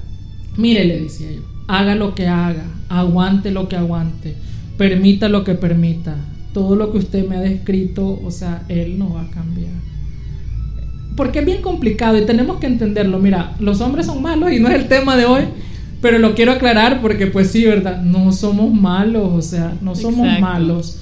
[0.57, 4.35] mire, le decía yo, haga lo que haga, aguante lo que aguante,
[4.79, 6.17] permita lo que permita.
[6.55, 9.75] Todo lo que usted me ha descrito, o sea, él no va a cambiar
[11.17, 13.19] porque es bien complicado y tenemos que entenderlo.
[13.19, 15.43] Mira, los hombres son malos y no es el tema de hoy,
[16.01, 18.03] pero lo quiero aclarar porque pues sí, ¿verdad?
[18.03, 20.99] No somos malos, o sea, no somos malos.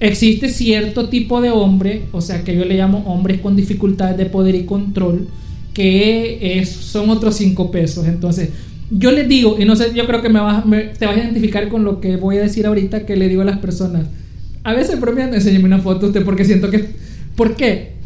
[0.00, 4.26] Existe cierto tipo de hombre, o sea, que yo le llamo hombres con dificultades de
[4.26, 5.26] poder y control,
[5.74, 8.06] que es, son otros cinco pesos.
[8.06, 8.50] Entonces,
[8.92, 10.62] yo les digo, y no sé, yo creo que me, vas,
[10.98, 13.44] te vas a identificar con lo que voy a decir ahorita que le digo a
[13.44, 14.06] las personas.
[14.62, 16.86] A veces bromeando, enséñame una foto usted porque siento que...
[17.34, 17.97] ¿Por qué?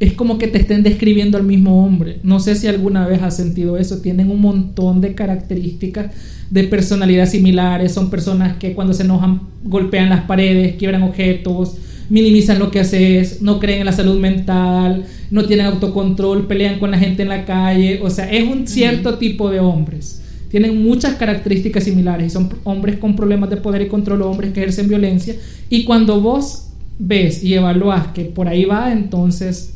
[0.00, 2.20] Es como que te estén describiendo al mismo hombre.
[2.22, 4.00] No sé si alguna vez has sentido eso.
[4.00, 6.12] Tienen un montón de características
[6.48, 7.92] de personalidad similares.
[7.92, 11.76] Son personas que cuando se enojan golpean las paredes, quiebran objetos,
[12.08, 16.90] minimizan lo que haces, no creen en la salud mental, no tienen autocontrol, pelean con
[16.90, 18.00] la gente en la calle.
[18.02, 20.22] O sea, es un cierto tipo de hombres.
[20.50, 24.60] Tienen muchas características similares y son hombres con problemas de poder y control, hombres que
[24.60, 25.34] ejercen violencia.
[25.68, 29.74] Y cuando vos ves y evalúas que por ahí va, entonces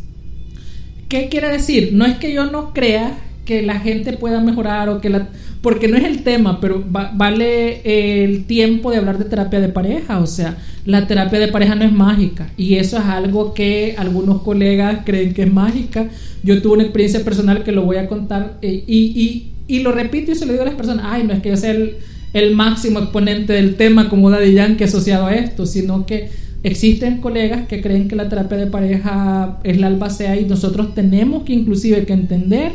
[1.14, 1.90] ¿Qué quiere decir?
[1.92, 5.28] No es que yo no crea que la gente pueda mejorar o que la...
[5.62, 10.18] Porque no es el tema, pero vale el tiempo de hablar de terapia de pareja.
[10.18, 12.50] O sea, la terapia de pareja no es mágica.
[12.56, 16.08] Y eso es algo que algunos colegas creen que es mágica.
[16.42, 20.32] Yo tuve una experiencia personal que lo voy a contar eh, y, y, lo repito
[20.32, 21.06] y se lo digo a las personas.
[21.08, 21.98] Ay, no es que yo sea el,
[22.32, 26.28] el máximo exponente del tema como Daddy Yankee asociado a esto, sino que
[26.64, 31.42] Existen colegas que creen que la terapia de pareja es la albacea y nosotros tenemos
[31.42, 32.72] que inclusive que entender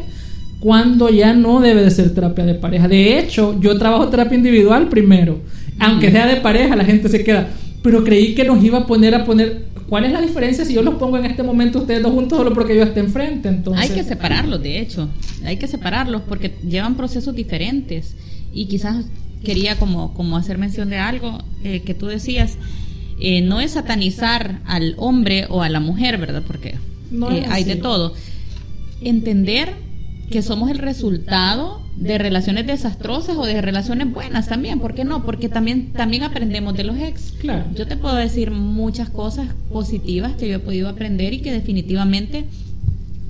[0.59, 2.87] cuando ya no debe de ser terapia de pareja.
[2.87, 5.39] De hecho, yo trabajo terapia individual primero.
[5.79, 7.49] Aunque sea de pareja, la gente se queda.
[7.81, 9.69] Pero creí que nos iba a poner a poner.
[9.87, 12.53] ¿Cuál es la diferencia si yo los pongo en este momento ustedes dos juntos solo
[12.53, 13.49] porque yo esté enfrente?
[13.49, 15.09] Entonces, hay que separarlos, de hecho.
[15.43, 18.15] Hay que separarlos porque llevan procesos diferentes.
[18.53, 19.05] Y quizás
[19.43, 22.57] quería como, como hacer mención de algo eh, que tú decías.
[23.19, 26.43] Eh, no es satanizar al hombre o a la mujer, ¿verdad?
[26.45, 28.13] Porque eh, hay de todo.
[29.01, 29.73] Entender
[30.29, 35.25] que somos el resultado de relaciones desastrosas o de relaciones buenas también, ¿por qué no?
[35.25, 37.33] Porque también, también aprendemos de los ex.
[37.39, 37.65] Claro.
[37.75, 42.45] Yo te puedo decir muchas cosas positivas que yo he podido aprender y que definitivamente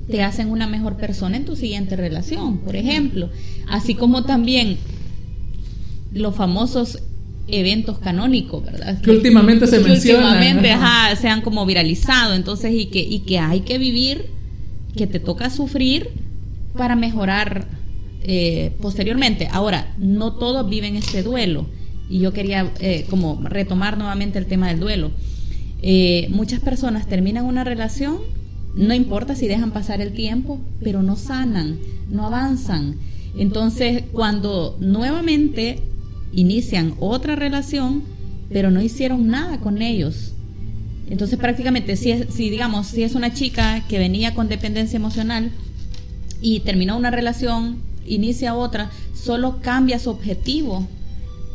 [0.08, 3.30] te hacen una mejor persona en tu siguiente relación, por ejemplo.
[3.68, 4.76] Así como también
[6.12, 7.02] los famosos
[7.52, 9.00] eventos canónicos, ¿verdad?
[9.00, 10.34] Que, últimamente se mencionan.
[10.34, 14.26] Últimamente, ajá, se han como viralizado, entonces, y que, y que hay que vivir,
[14.96, 16.08] que te toca sufrir
[16.76, 17.66] para mejorar
[18.22, 19.48] eh, posteriormente.
[19.50, 21.66] Ahora, no todos viven este duelo,
[22.08, 25.12] y yo quería eh, como retomar nuevamente el tema del duelo.
[25.82, 28.18] Eh, muchas personas terminan una relación,
[28.74, 31.78] no importa si dejan pasar el tiempo, pero no sanan,
[32.10, 32.96] no avanzan.
[33.36, 35.80] Entonces, cuando nuevamente
[36.32, 38.02] inician otra relación,
[38.50, 40.32] pero no hicieron nada con ellos.
[41.08, 45.50] Entonces prácticamente si, si digamos, si es una chica que venía con dependencia emocional
[46.40, 50.86] y terminó una relación, inicia otra, solo cambia su objetivo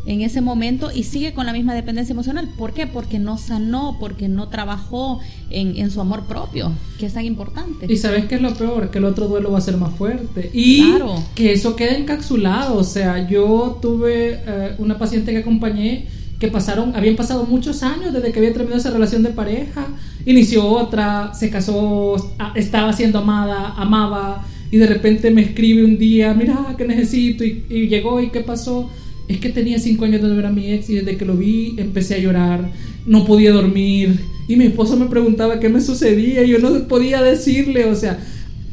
[0.06, 2.50] en ese momento y sigue con la misma dependencia emocional.
[2.58, 2.88] ¿Por qué?
[2.88, 7.92] Porque no sanó, porque no trabajó en, su amor propio, que es tan importante.
[7.92, 10.50] Y sabes qué es lo peor, que el otro duelo va a ser más fuerte.
[10.54, 10.94] Y
[11.34, 12.78] que eso queda encapsulado.
[12.78, 16.08] O sea, yo tuve eh, una paciente que acompañé
[16.40, 19.88] que pasaron, habían pasado muchos años desde que había terminado esa relación de pareja,
[20.26, 22.16] inició otra, se casó,
[22.56, 27.64] estaba siendo amada, amaba, y de repente me escribe un día, mira, que necesito, y,
[27.70, 28.90] y llegó, y qué pasó
[29.28, 31.76] es que tenía cinco años de ver a mi ex y desde que lo vi
[31.78, 32.70] empecé a llorar,
[33.06, 37.22] no podía dormir y mi esposo me preguntaba qué me sucedía y yo no podía
[37.22, 38.20] decirle, o sea,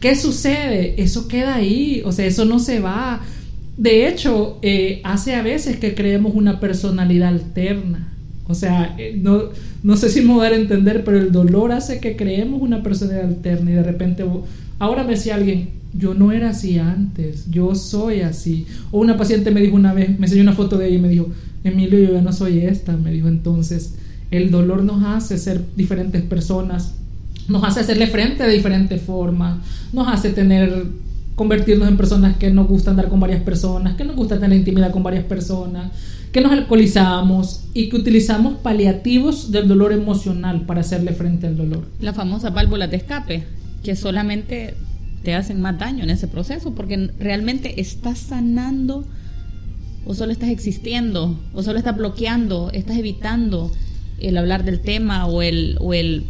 [0.00, 0.94] ¿qué sucede?
[0.98, 3.22] Eso queda ahí, o sea, eso no se va.
[3.76, 8.12] De hecho, eh, hace a veces que creemos una personalidad alterna.
[8.48, 9.44] O sea, eh, no,
[9.82, 12.60] no sé si me voy a dar a entender, pero el dolor hace que creemos
[12.60, 14.24] una personalidad alterna y de repente,
[14.82, 18.66] ahora me decía alguien, yo no era así antes, yo soy así.
[18.90, 21.08] O una paciente me dijo una vez, me enseñó una foto de ella y me
[21.08, 21.28] dijo,
[21.62, 23.94] Emilio, yo ya no soy esta, me dijo entonces,
[24.32, 26.94] el dolor nos hace ser diferentes personas,
[27.46, 29.60] nos hace hacerle frente de diferentes formas,
[29.92, 30.86] nos hace tener,
[31.36, 34.90] convertirnos en personas que nos gusta andar con varias personas, que nos gusta tener intimidad
[34.90, 35.92] con varias personas,
[36.32, 41.86] que nos alcoholizamos y que utilizamos paliativos del dolor emocional para hacerle frente al dolor.
[42.00, 43.44] La famosa válvula de escape,
[43.82, 44.74] que solamente
[45.22, 49.04] te hacen más daño en ese proceso porque realmente estás sanando
[50.04, 53.70] o solo estás existiendo o solo estás bloqueando, estás evitando
[54.20, 56.24] el hablar del tema o el, o el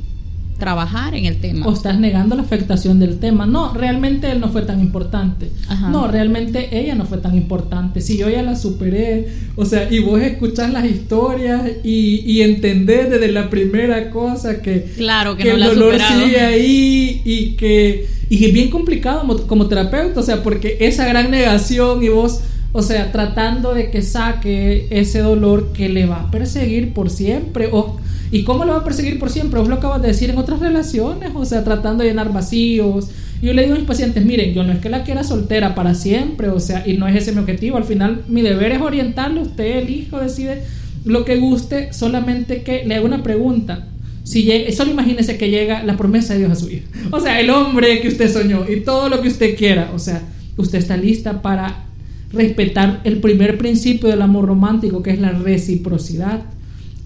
[0.58, 1.66] trabajar en el tema.
[1.66, 3.46] O estás negando la afectación del tema.
[3.46, 5.50] No, realmente él no fue tan importante.
[5.90, 8.00] No, realmente ella no fue tan importante.
[8.00, 13.10] Si yo ya la superé, o sea, y vos escuchás las historias y, y entendés
[13.10, 18.52] desde la primera cosa que, claro, que, el dolor sigue ahí y que y es
[18.52, 22.40] bien complicado como, como terapeuta, o sea, porque esa gran negación y vos
[22.72, 27.68] o sea, tratando de que saque ese dolor que le va a perseguir por siempre.
[27.70, 27.98] O,
[28.32, 29.60] ¿Y cómo le va a perseguir por siempre?
[29.60, 33.10] Vos lo acabas de decir en otras relaciones, o sea, tratando de llenar vacíos.
[33.42, 35.94] Yo le digo a mis pacientes, miren, yo no es que la quiera soltera para
[35.94, 37.76] siempre, o sea, y no es ese mi objetivo.
[37.76, 40.62] Al final, mi deber es orientarle, usted, el hijo, decide
[41.04, 43.86] lo que guste, solamente que le haga una pregunta.
[44.24, 46.82] Si solo imagínese que llega la promesa de Dios a su vida.
[47.10, 49.90] O sea, el hombre que usted soñó y todo lo que usted quiera.
[49.94, 50.22] O sea,
[50.56, 51.84] usted está lista para
[52.32, 56.40] respetar el primer principio del amor romántico, que es la reciprocidad.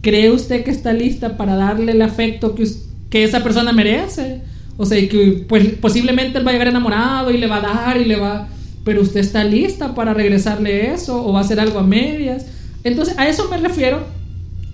[0.06, 2.64] ¿Cree usted que está lista para darle el afecto que,
[3.10, 4.40] que esa persona merece?
[4.76, 8.00] O sea, que pues, posiblemente él va a llegar enamorado y le va a dar
[8.00, 8.46] y le va...
[8.84, 12.46] Pero usted está lista para regresarle eso o va a hacer algo a medias.
[12.84, 14.04] Entonces, a eso me refiero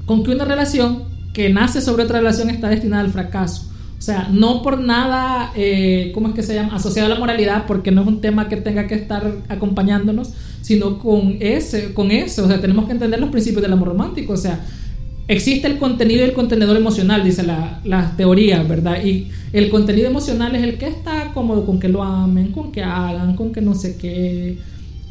[0.04, 3.70] con que una relación que nace sobre otra relación está destinada al fracaso.
[3.98, 6.74] O sea, no por nada, eh, ¿cómo es que se llama?
[6.74, 10.98] Asociado a la moralidad, porque no es un tema que tenga que estar acompañándonos, sino
[10.98, 12.44] con ese, con eso.
[12.44, 14.34] O sea, tenemos que entender los principios del amor romántico.
[14.34, 14.60] O sea,
[15.28, 19.04] existe el contenido y el contenedor emocional, dice la, la teoría, ¿verdad?
[19.04, 22.82] Y el contenido emocional es el que está cómodo con que lo amen, con que
[22.82, 24.58] hagan, con que no sé qué.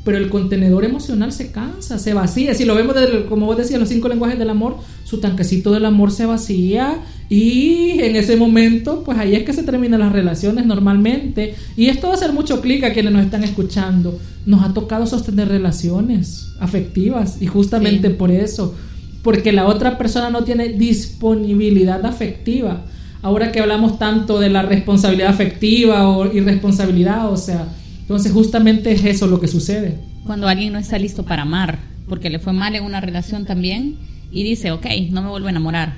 [0.04, 2.56] pero el contenedor emocional se cansa, se vacía.
[2.56, 2.95] Si lo vemos
[3.30, 8.02] como vos decías, los cinco lenguajes del amor, su tanquecito del amor se vacía y
[8.02, 11.54] en ese momento, pues ahí es que se terminan las relaciones normalmente.
[11.78, 14.19] Y esto va a hacer mucho clic a quienes nos están escuchando.
[14.45, 18.76] Nos ha tocado sostener relaciones afectivas y justamente por eso,
[19.23, 22.86] porque la otra persona no tiene disponibilidad afectiva.
[23.21, 27.67] Ahora que hablamos tanto de la responsabilidad afectiva o irresponsabilidad, o sea,
[28.01, 29.99] entonces justamente es eso lo que sucede.
[30.25, 31.79] Cuando alguien no está listo para amar,
[32.10, 33.97] porque le fue mal en una relación también
[34.31, 35.93] y dice, ok, no me vuelvo a enamorar.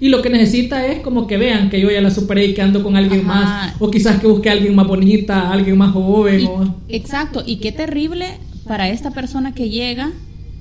[0.00, 2.62] Y lo que necesita es como que vean que yo ya la superé y que
[2.62, 6.48] ando con alguien más, o quizás que busque a alguien más bonita, alguien más joven.
[6.88, 8.26] Exacto, y qué terrible
[8.66, 10.12] para esta persona que llega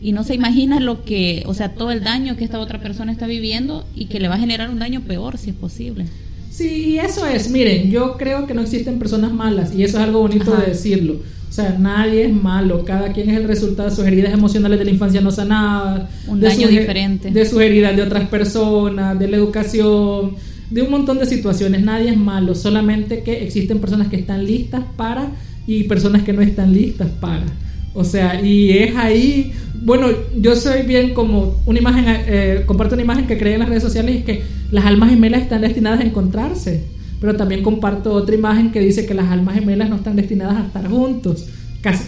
[0.02, 3.12] y no se imagina lo que, o sea, todo el daño que esta otra persona
[3.12, 6.06] está viviendo y que le va a generar un daño peor si es posible.
[6.52, 7.50] Sí, eso es.
[7.50, 11.22] Miren, yo creo que no existen personas malas y eso es algo bonito de decirlo.
[11.50, 14.86] O sea, nadie es malo, cada quien es el resultado de sus heridas emocionales de
[14.86, 19.38] la infancia no sanadas, un daño diferente, de sus heridas de otras personas, de la
[19.38, 20.36] educación,
[20.70, 21.82] de un montón de situaciones.
[21.82, 25.32] Nadie es malo, solamente que existen personas que están listas para
[25.66, 27.46] y personas que no están listas para.
[27.94, 33.04] O sea, y es ahí, bueno, yo soy bien como una imagen, eh, comparto una
[33.04, 36.04] imagen que cree en las redes sociales y que las almas gemelas están destinadas a
[36.04, 36.84] encontrarse,
[37.22, 40.66] pero también comparto otra imagen que dice que las almas gemelas no están destinadas a
[40.66, 41.48] estar juntos.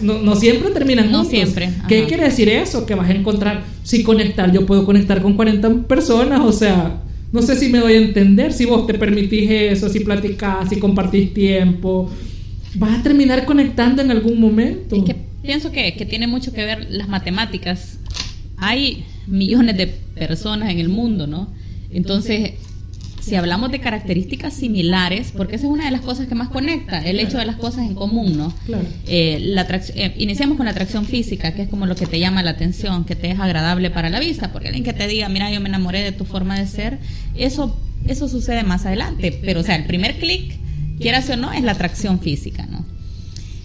[0.02, 1.30] no, siempre terminan no juntos.
[1.30, 1.70] siempre.
[1.88, 2.84] ¿Qué quiere decir eso?
[2.84, 7.40] Que vas a encontrar, si conectar, yo puedo conectar con 40 personas, o sea, no
[7.40, 11.32] sé si me doy a entender, si vos te permitís eso, si platicás, si compartís
[11.32, 12.10] tiempo,
[12.74, 14.94] vas a terminar conectando en algún momento.
[14.94, 17.98] Es que pienso que, que tiene mucho que ver las matemáticas.
[18.56, 21.52] Hay millones de personas en el mundo, ¿no?
[21.90, 22.52] Entonces,
[23.22, 26.98] si hablamos de características similares, porque esa es una de las cosas que más conecta,
[27.04, 28.52] el hecho de las cosas en común, ¿no?
[28.66, 28.84] Claro.
[29.06, 29.62] Eh, la
[29.94, 33.04] eh, iniciamos con la atracción física, que es como lo que te llama la atención,
[33.04, 35.68] que te es agradable para la vista, porque alguien que te diga, mira, yo me
[35.68, 36.98] enamoré de tu forma de ser,
[37.36, 40.58] eso, eso sucede más adelante, pero o sea, el primer clic,
[40.98, 42.84] quieras o no, es la atracción física, ¿no?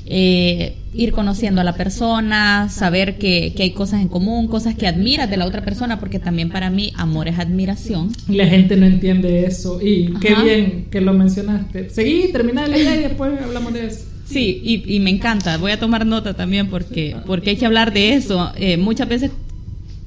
[0.10, 5.30] Eh, ir conociendo a la persona, saber que, hay cosas en común, cosas que admiras
[5.30, 8.12] de la otra persona, porque también para mí amor es admiración.
[8.28, 9.80] Y la gente no entiende eso.
[9.82, 11.89] Y qué bien que lo mencionaste.
[11.89, 14.06] Seguí, termina la idea y después hablamos de eso.
[14.26, 15.58] Sí, y, me encanta.
[15.58, 18.52] Voy a tomar nota también porque, porque hay que hablar de eso.
[18.58, 19.32] Eh, muchas veces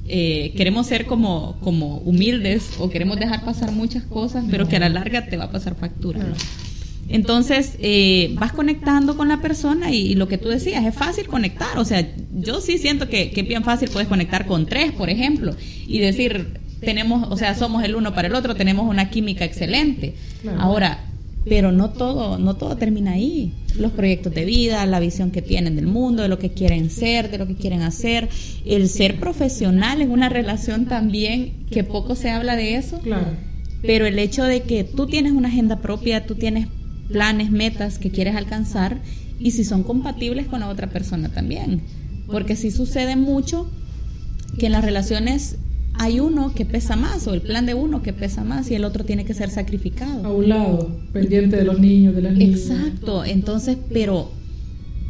[0.07, 4.79] eh, queremos ser como, como humildes o queremos dejar pasar muchas cosas, pero que a
[4.79, 6.19] la larga te va a pasar factura.
[7.11, 11.77] Entonces, eh, vas conectando con la persona y, lo que tú decías, es fácil conectar.
[11.77, 15.53] O sea, yo sí siento que, que bien fácil puedes conectar con tres, por ejemplo,
[15.87, 20.15] y decir, tenemos, o sea, somos el uno para el otro, tenemos una química excelente.
[20.57, 21.05] Ahora,
[21.45, 23.53] pero no todo, no todo termina ahí.
[23.77, 27.31] Los proyectos de vida, la visión que tienen del mundo, de lo que quieren ser,
[27.31, 28.29] de lo que quieren hacer,
[28.65, 32.99] el ser profesional en una relación también, que poco se habla de eso.
[32.99, 33.27] Claro.
[33.81, 36.67] Pero el hecho de que tú tienes una agenda propia, tú tienes
[37.11, 39.01] planes, metas que quieres alcanzar
[39.39, 41.81] y si son compatibles con la otra persona también.
[42.27, 43.69] Porque si sucede mucho
[44.57, 45.57] que en las relaciones
[45.93, 48.85] hay uno que pesa más o el plan de uno que pesa más y el
[48.85, 50.25] otro tiene que ser sacrificado.
[50.25, 52.61] A un lado, pendiente de los niños, de las niñas.
[52.61, 54.31] Exacto, entonces, pero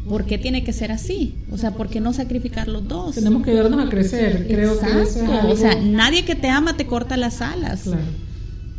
[0.09, 1.35] ¿por qué tiene que ser así?
[1.51, 3.15] O sea, ¿por qué no sacrificar los dos?
[3.15, 6.85] Tenemos que ayudarnos a crecer, creo que eso O sea, nadie que te ama te
[6.85, 7.83] corta las alas.
[7.83, 8.01] Claro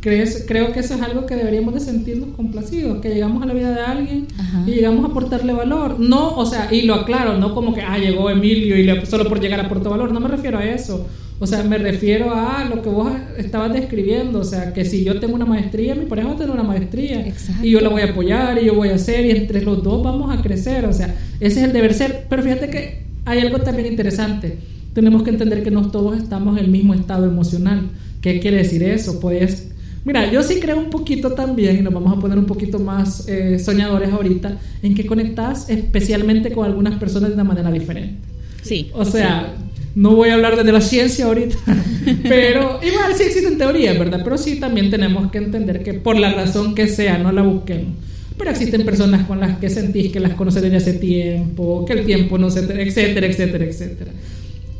[0.03, 3.71] creo que eso es algo que deberíamos de sentirnos complacidos, que llegamos a la vida
[3.71, 4.27] de alguien
[4.67, 5.99] y llegamos a aportarle valor.
[5.99, 9.27] No, o sea, y lo aclaro, no como que, ah, llegó Emilio y le, solo
[9.29, 11.07] por llegar aportó valor, no me refiero a eso.
[11.39, 15.19] O sea, me refiero a lo que vos estabas describiendo, o sea, que si yo
[15.19, 18.11] tengo una maestría, mi pareja va a tener una maestría y yo la voy a
[18.11, 21.15] apoyar y yo voy a hacer y entre los dos vamos a crecer, o sea,
[21.39, 22.27] ese es el deber ser.
[22.29, 24.57] Pero fíjate que hay algo también interesante.
[24.93, 27.89] Tenemos que entender que no todos estamos en el mismo estado emocional.
[28.21, 29.19] ¿Qué quiere decir eso?
[29.19, 29.72] Pues
[30.05, 33.27] Mira, yo sí creo un poquito también, y nos vamos a poner un poquito más
[33.27, 38.19] eh, soñadores ahorita, en que conectas especialmente con algunas personas de una manera diferente.
[38.63, 38.91] Sí.
[38.93, 39.53] O sea,
[39.95, 41.57] no voy a hablar de la ciencia ahorita,
[42.23, 44.21] pero igual sí existen teorías, ¿verdad?
[44.23, 47.95] Pero sí también tenemos que entender que por la razón que sea, no la busquemos.
[48.37, 52.05] Pero existen personas con las que sentís que las conoces desde hace tiempo, que el
[52.05, 52.59] tiempo no se...
[52.59, 54.11] etcétera, etcétera, etcétera.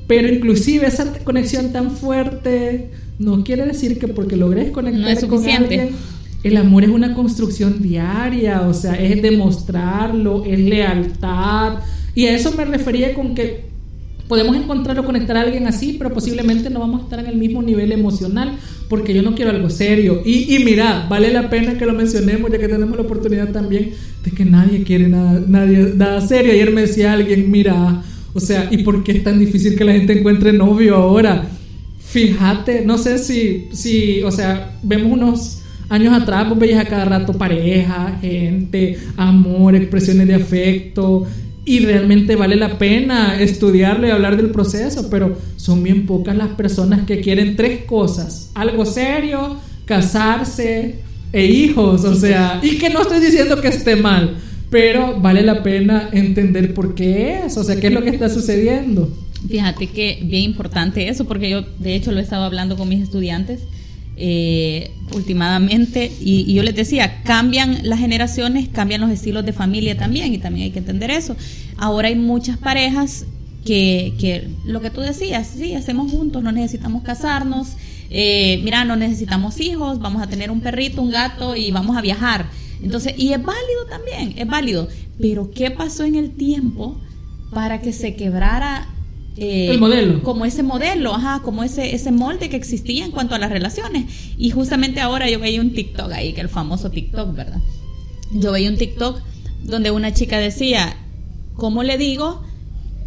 [0.07, 2.89] Pero inclusive esa conexión tan fuerte
[3.23, 5.89] no quiere decir que porque logres conectar con alguien,
[6.43, 11.79] el amor es una construcción diaria, o sea, es demostrarlo, es lealtad.
[12.15, 13.71] Y a eso me refería con que
[14.27, 17.37] podemos encontrar o conectar a alguien así, pero posiblemente no vamos a estar en el
[17.37, 18.57] mismo nivel emocional,
[18.89, 20.21] porque yo no quiero algo serio.
[20.25, 23.91] Y, y mira, vale la pena que lo mencionemos, ya que tenemos la oportunidad también
[24.23, 26.51] de que nadie quiere nada, nadie, nada serio.
[26.51, 28.03] Ayer me decía alguien, mira,
[28.35, 31.47] O sea, ¿y por qué es tan difícil que la gente encuentre novio ahora?
[32.13, 37.05] Fíjate, no sé si, si o sea, vemos unos años atrás, vos veías a cada
[37.05, 41.25] rato pareja, gente, amor, expresiones de afecto,
[41.65, 46.49] y realmente vale la pena estudiarlo y hablar del proceso, pero son bien pocas las
[46.49, 50.99] personas que quieren tres cosas, algo serio, casarse
[51.31, 54.35] e hijos, o sea, y que no estoy diciendo que esté mal,
[54.69, 58.29] pero vale la pena entender por qué es, o sea, qué es lo que está
[58.29, 59.09] sucediendo.
[59.47, 63.01] Fíjate que bien importante eso, porque yo de hecho lo he estado hablando con mis
[63.01, 63.61] estudiantes
[64.15, 70.33] eh, últimamente y, yo les decía, cambian las generaciones, cambian los estilos de familia también
[70.33, 71.35] y también hay que entender eso.
[71.77, 73.25] Ahora hay muchas parejas
[73.65, 77.75] que, que lo que tú decías, sí, hacemos juntos, no necesitamos casarnos,
[78.09, 82.01] eh, mira, no necesitamos hijos, vamos a tener un perrito, un gato y vamos a
[82.01, 82.45] viajar.
[82.81, 84.87] Entonces, y es válido también, es válido.
[85.19, 87.01] Pero ¿qué pasó en el tiempo
[87.51, 88.92] para que se quebrara
[89.37, 90.21] eh, el modelo.
[90.23, 94.05] Como ese modelo, ajá, como ese, ese molde que existía en cuanto a las relaciones.
[94.37, 97.61] Y justamente ahora yo veía un TikTok ahí, que el famoso TikTok, ¿verdad?
[98.33, 99.21] Yo veía un TikTok
[99.63, 100.95] donde una chica decía,
[101.55, 102.43] ¿cómo le digo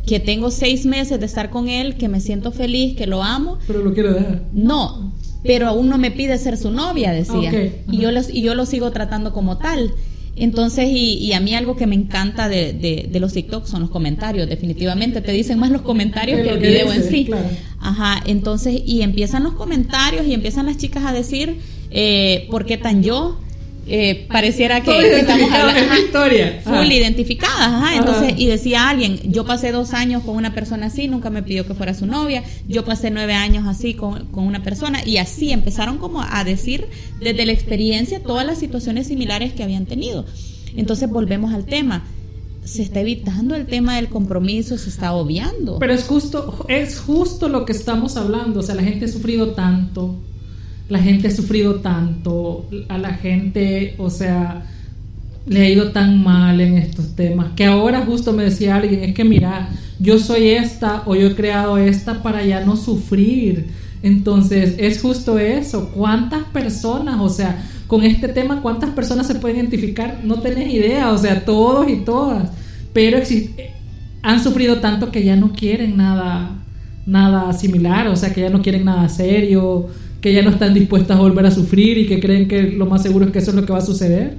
[0.06, 3.58] que tengo seis meses de estar con él, que me siento feliz, que lo amo?
[3.66, 4.42] Pero lo quiero dejar.
[4.52, 5.12] No,
[5.42, 7.52] pero aún no me pide ser su novia, decía.
[7.90, 9.92] y, yo los, y yo lo sigo tratando como tal.
[10.36, 12.74] Entonces, y, a mí algo que me encanta de,
[13.10, 15.22] de, los TikTok son los comentarios, definitivamente.
[15.22, 17.28] Te dicen más los comentarios que el video en sí.
[17.80, 21.58] Ajá, entonces, y empiezan los comentarios y empiezan las chicas a decir,
[21.90, 23.38] eh, ¿por qué tan yo?
[23.88, 26.92] Eh, pareciera que, estamos hablando historia full ah.
[26.92, 31.30] identificadas ajá, entonces y decía alguien yo pasé dos años con una persona así nunca
[31.30, 35.06] me pidió que fuera su novia yo pasé nueve años así con, con una persona
[35.06, 36.88] y así empezaron como a decir
[37.20, 40.26] desde la experiencia todas las situaciones similares que habían tenido
[40.76, 42.02] entonces volvemos al tema
[42.64, 45.78] se está evitando el tema del compromiso, se está obviando.
[45.78, 48.58] Pero es justo, es justo lo que estamos hablando.
[48.58, 50.16] O sea, la gente ha sufrido tanto,
[50.88, 54.64] la gente ha sufrido tanto, a la gente, o sea,
[55.46, 59.14] le ha ido tan mal en estos temas, que ahora justo me decía alguien, es
[59.14, 59.68] que mira,
[59.98, 63.66] yo soy esta o yo he creado esta para ya no sufrir.
[64.02, 69.56] Entonces, es justo eso, ¿cuántas personas, o sea, con este tema, cuántas personas se pueden
[69.56, 70.20] identificar?
[70.22, 72.50] No tenés idea, o sea, todos y todas,
[72.92, 73.18] pero
[74.22, 76.62] han sufrido tanto que ya no quieren nada
[77.06, 79.88] nada similar, o sea, que ya no quieren nada serio,
[80.20, 83.02] que ya no están dispuestas a volver a sufrir y que creen que lo más
[83.02, 84.34] seguro es que eso es lo que va a suceder.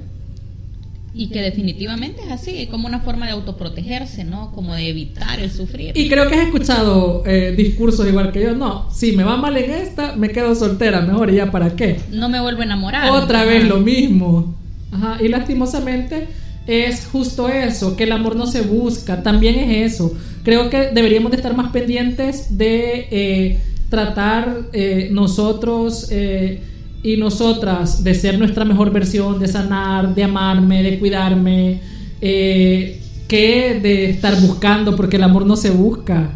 [1.14, 4.52] Y que definitivamente es así, como una forma de autoprotegerse, ¿no?
[4.52, 5.96] Como de evitar el sufrir.
[5.96, 9.56] Y creo que has escuchado eh, discursos igual que yo, no, si me va mal
[9.56, 11.98] en esta, me quedo soltera, mejor ya para qué.
[12.12, 13.10] No me vuelvo a enamorar.
[13.10, 14.54] Otra vez lo mismo.
[14.92, 16.28] Ajá, y lastimosamente
[16.68, 20.16] es justo eso, que el amor no se busca, también es eso.
[20.44, 23.08] Creo que deberíamos de estar más pendientes de...
[23.10, 23.58] Eh,
[23.88, 26.62] tratar eh, nosotros eh,
[27.02, 31.80] y nosotras de ser nuestra mejor versión, de sanar, de amarme, de cuidarme,
[32.20, 36.30] eh, que de estar buscando, porque el amor no se busca,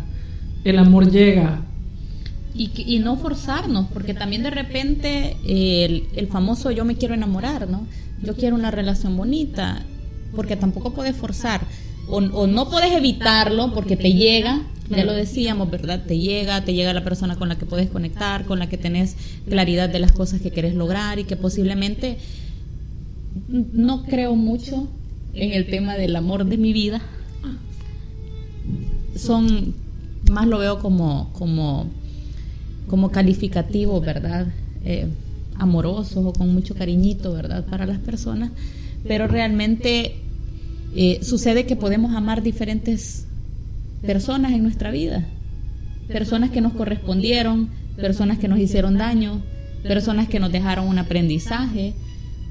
[0.65, 1.61] el amor llega.
[2.55, 7.69] Y, y no forzarnos, porque también de repente el, el, famoso yo me quiero enamorar,
[7.69, 7.87] ¿no?
[8.23, 9.83] Yo quiero una relación bonita,
[10.37, 11.63] porque tampoco puedes forzar,
[12.13, 16.03] o, o no puedes evitarlo porque te llega, ya lo decíamos, ¿verdad?
[16.07, 19.17] Te llega, te llega la persona con la que puedes conectar, con la que tenés
[19.49, 22.19] claridad de las cosas que quieres lograr y que posiblemente
[23.49, 24.89] no creo mucho
[25.33, 27.01] en el tema del amor de mi vida.
[29.17, 29.75] Son,
[30.31, 31.87] más lo veo como, como,
[32.89, 34.49] como calificativo, ¿verdad?
[34.85, 35.07] Eh,
[35.57, 37.65] amorosos o con mucho cariñito, ¿verdad?
[37.65, 38.51] Para las personas.
[39.05, 40.22] Pero realmente
[40.95, 43.26] eh, sucede que podemos amar diferentes
[44.05, 45.24] personas en nuestra vida,
[46.09, 49.40] personas que nos correspondieron, personas que nos hicieron daño,
[49.82, 51.95] personas que nos dejaron un aprendizaje.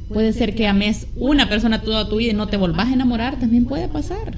[0.10, 3.40] Puede ser que ames una persona toda tu vida y no te volvás a enamorar,
[3.40, 4.38] también puede pasar.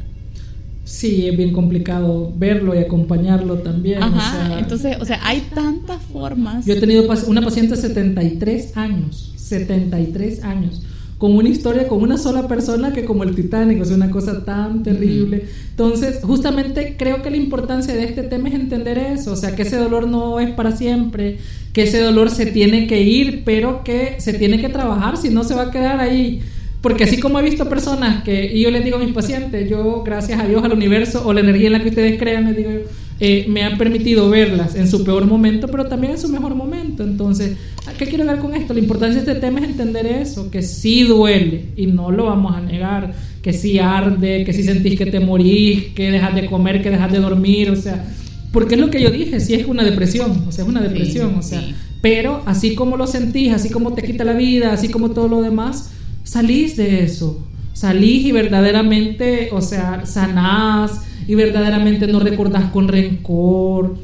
[0.83, 4.03] Sí, es bien complicado verlo y acompañarlo también.
[4.03, 6.65] Ajá, entonces, o sea, hay tantas formas.
[6.65, 10.81] Yo he tenido una paciente de 73 años, 73 años
[11.23, 14.83] con una historia con una sola persona que como el Titanic, es una cosa tan
[14.83, 15.45] terrible.
[15.69, 19.61] Entonces, justamente creo que la importancia de este tema es entender eso, o sea, que
[19.61, 21.37] ese dolor no es para siempre,
[21.71, 25.45] que ese dolor se tiene que ir, pero que se tiene que trabajar, si no
[25.45, 26.41] se va a quedar ahí.
[26.81, 30.03] Porque así como he visto personas que, y yo les digo a mis pacientes, yo
[30.03, 32.71] gracias a Dios, al universo o la energía en la que ustedes crean, les digo
[33.19, 37.03] eh, me han permitido verlas en su peor momento, pero también en su mejor momento.
[37.03, 37.57] Entonces,
[37.97, 38.73] ¿qué quiero hablar con esto?
[38.73, 42.55] La importancia de este tema es entender eso, que sí duele y no lo vamos
[42.55, 46.81] a negar, que si arde, que si sentís que te morís, que dejas de comer,
[46.81, 48.03] que dejas de dormir, o sea,
[48.51, 51.35] porque es lo que yo dije, si es una depresión, o sea, es una depresión,
[51.35, 51.63] o sea,
[52.01, 55.41] pero así como lo sentís, así como te quita la vida, así como todo lo
[55.41, 55.91] demás,
[56.23, 63.97] salís de eso, salís y verdaderamente, o sea, sanás y verdaderamente no recordás con rencor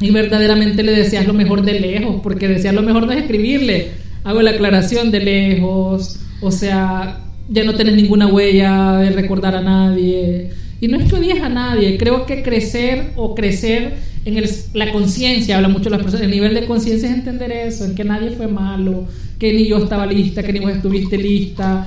[0.00, 3.88] y verdaderamente le deseas lo mejor de lejos, porque desear lo mejor no es escribirle,
[4.24, 9.60] hago la aclaración de lejos, o sea, ya no tienes ninguna huella de recordar a
[9.60, 10.50] nadie.
[10.80, 14.92] Y no es que odies a nadie, creo que crecer o crecer en el, la
[14.92, 18.30] conciencia, habla mucho las personas, el nivel de conciencia es entender eso, en que nadie
[18.30, 19.06] fue malo,
[19.38, 21.86] que ni yo estaba lista, que ni vos estuviste lista.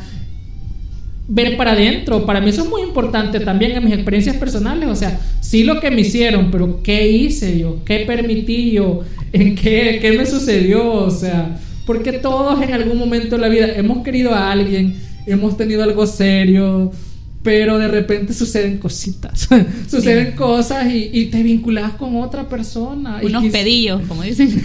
[1.30, 4.95] Ver para adentro, para mí eso es muy importante también en mis experiencias personales, o
[4.95, 7.80] sea, sí lo que me hicieron, pero ¿qué hice yo?
[7.84, 9.01] ¿Qué permití yo?
[9.34, 10.93] ¿En qué, qué me sucedió?
[10.93, 15.57] O sea, porque todos en algún momento de la vida hemos querido a alguien, hemos
[15.57, 16.91] tenido algo serio,
[17.43, 19.47] pero de repente suceden cositas,
[19.89, 23.19] suceden cosas y, te vinculas con otra persona.
[23.23, 24.61] Unos pedillos, como dicen.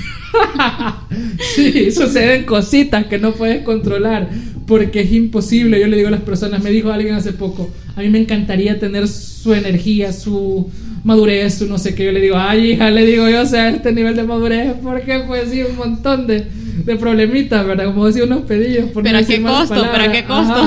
[1.54, 4.28] sí, suceden cositas que no puedes controlar
[4.66, 5.80] porque es imposible.
[5.80, 8.78] Yo le digo a las personas, me dijo alguien hace poco, a mí me encantaría
[8.78, 10.70] tener su energía, su
[11.04, 12.06] madurez, su no sé qué.
[12.06, 15.24] Yo le digo, ay, hija, le digo yo, o sea, este nivel de madurez, porque
[15.26, 16.46] pues sí, un montón de,
[16.84, 17.86] de problemitas, ¿verdad?
[17.86, 18.86] Como decía, unos pedillos.
[18.94, 19.86] ¿Pero a qué costo?
[19.92, 20.66] ¿Pero a qué costo?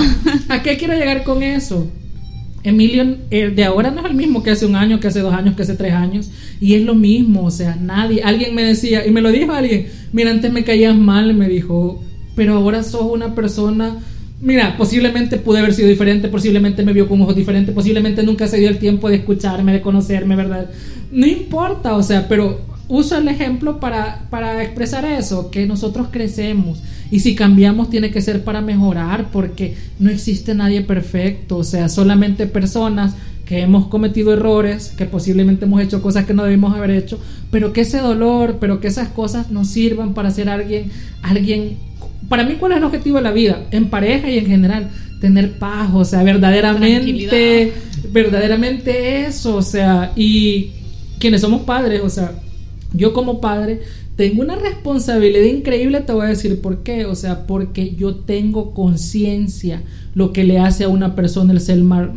[0.49, 1.89] ¿A qué quiero llegar con eso?
[2.65, 5.33] Emilio eh, de ahora no es el mismo que hace un año, que hace dos
[5.33, 6.31] años, que hace tres años.
[6.59, 9.87] Y es lo mismo, o sea, nadie, alguien me decía, y me lo dijo alguien,
[10.11, 12.03] mira, antes me caías mal, me dijo,
[12.35, 13.97] pero ahora sos una persona,
[14.45, 18.57] mira, posiblemente pude haber sido diferente, posiblemente me vio con ojos diferentes, posiblemente nunca se
[18.57, 20.69] dio el tiempo de escucharme, de conocerme, ¿verdad?
[21.11, 26.83] No importa, o sea, pero uso el ejemplo para, para expresar eso, que nosotros crecemos
[27.09, 31.89] y si cambiamos tiene que ser para mejorar porque no existe nadie perfecto, o sea,
[31.89, 33.15] solamente personas
[33.45, 37.19] que hemos cometido errores, que posiblemente hemos hecho cosas que no debimos haber hecho,
[37.49, 40.91] pero que ese dolor, pero que esas cosas nos sirvan para ser alguien,
[41.21, 41.77] alguien,
[42.29, 44.89] para mí cuál es el objetivo de la vida, en pareja y en general,
[45.21, 47.73] tener paz, o sea, verdaderamente,
[48.11, 50.71] verdaderamente eso, o sea, y
[51.19, 52.33] quienes somos padres, o sea,
[52.93, 53.81] yo como padre
[54.15, 57.05] tengo una responsabilidad increíble, te voy a decir por qué.
[57.05, 59.81] O sea, porque yo tengo conciencia
[60.13, 62.13] lo que le hace a una persona el ser mal,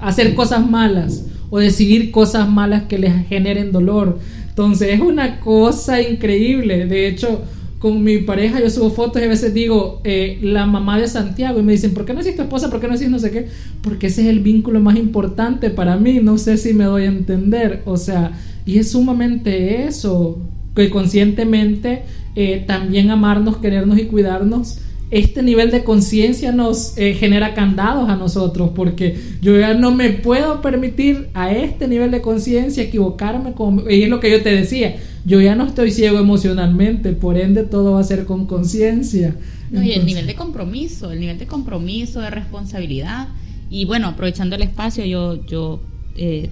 [0.00, 4.20] hacer cosas malas o decidir cosas malas que le generen dolor.
[4.48, 6.86] Entonces es una cosa increíble.
[6.86, 7.42] De hecho,
[7.84, 11.60] con mi pareja yo subo fotos y a veces digo eh, la mamá de Santiago
[11.60, 12.70] y me dicen, ¿por qué no es tu esposa?
[12.70, 13.48] ¿Por qué no decís no sé qué?
[13.82, 16.18] Porque ese es el vínculo más importante para mí.
[16.22, 17.82] No sé si me doy a entender.
[17.84, 18.32] O sea,
[18.64, 20.38] y es sumamente eso
[20.74, 22.04] que conscientemente
[22.36, 24.78] eh, también amarnos, querernos y cuidarnos,
[25.10, 30.08] este nivel de conciencia nos eh, genera candados a nosotros, porque yo ya no me
[30.08, 34.56] puedo permitir a este nivel de conciencia equivocarme, con, y es lo que yo te
[34.56, 39.36] decía, yo ya no estoy ciego emocionalmente, por ende todo va a ser con conciencia.
[39.72, 43.28] y el nivel de compromiso, el nivel de compromiso, de responsabilidad,
[43.70, 45.80] y bueno, aprovechando el espacio, yo, yo
[46.16, 46.50] eh,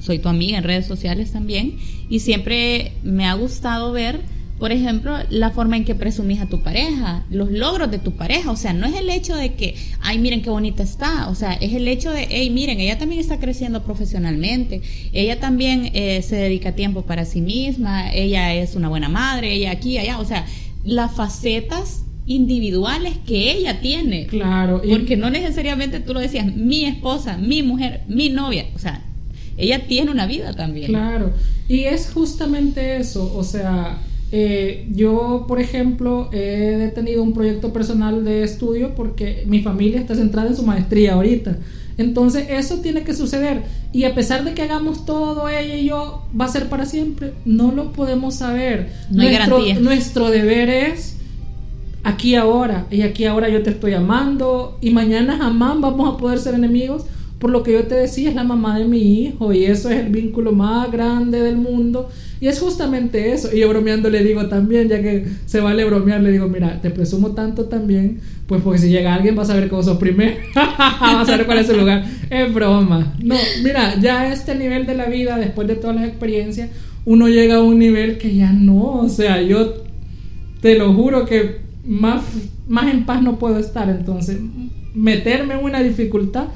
[0.00, 1.76] soy tu amiga en redes sociales también
[2.08, 4.20] y siempre me ha gustado ver,
[4.64, 8.50] por ejemplo, la forma en que presumís a tu pareja, los logros de tu pareja,
[8.50, 11.52] o sea, no es el hecho de que, ay, miren qué bonita está, o sea,
[11.52, 14.80] es el hecho de, hey, miren, ella también está creciendo profesionalmente,
[15.12, 19.70] ella también eh, se dedica tiempo para sí misma, ella es una buena madre, ella
[19.70, 20.46] aquí, allá, o sea,
[20.82, 24.28] las facetas individuales que ella tiene.
[24.28, 24.80] Claro.
[24.88, 29.02] Porque no necesariamente tú lo decías, mi esposa, mi mujer, mi novia, o sea,
[29.58, 30.86] ella tiene una vida también.
[30.86, 31.34] Claro,
[31.68, 34.00] y es justamente eso, o sea,
[34.32, 40.14] eh, yo, por ejemplo, he tenido un proyecto personal de estudio porque mi familia está
[40.14, 41.58] centrada en su maestría ahorita.
[41.96, 43.62] Entonces eso tiene que suceder.
[43.92, 47.32] Y a pesar de que hagamos todo ella y yo, va a ser para siempre.
[47.44, 48.92] No lo podemos saber.
[49.10, 51.16] No nuestro, hay nuestro deber es
[52.02, 52.86] aquí ahora.
[52.90, 54.78] Y aquí ahora yo te estoy amando.
[54.80, 57.04] Y mañana jamás vamos a poder ser enemigos
[57.44, 60.00] por lo que yo te decía, es la mamá de mi hijo y eso es
[60.00, 62.08] el vínculo más grande del mundo.
[62.40, 63.48] Y es justamente eso.
[63.54, 66.90] Y yo bromeando le digo también, ya que se vale bromear, le digo, mira, te
[66.90, 71.28] presumo tanto también, pues porque si llega alguien vas a ver cómo sos primero, vas
[71.28, 72.04] a ver cuál es el lugar.
[72.30, 73.14] Es broma.
[73.22, 76.70] No, mira, ya a este nivel de la vida, después de todas las experiencias,
[77.04, 79.84] uno llega a un nivel que ya no, o sea, yo
[80.60, 82.22] te lo juro que más,
[82.66, 83.88] más en paz no puedo estar.
[83.90, 84.38] Entonces,
[84.94, 86.46] meterme en una dificultad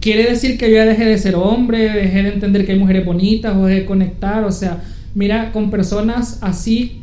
[0.00, 3.04] quiere decir que yo ya dejé de ser hombre, dejé de entender que hay mujeres
[3.04, 4.82] bonitas o de conectar, o sea,
[5.18, 7.02] mira, con personas así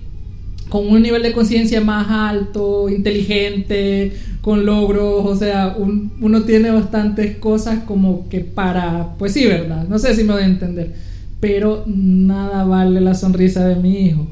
[0.70, 7.38] con un nivel de conciencia más alto, inteligente, con logros, o sea, uno tiene bastantes
[7.38, 9.88] cosas como que para, pues sí, ¿verdad?
[9.88, 10.94] No sé si me voy a entender,
[11.40, 14.28] pero nada vale la sonrisa de mi hijo.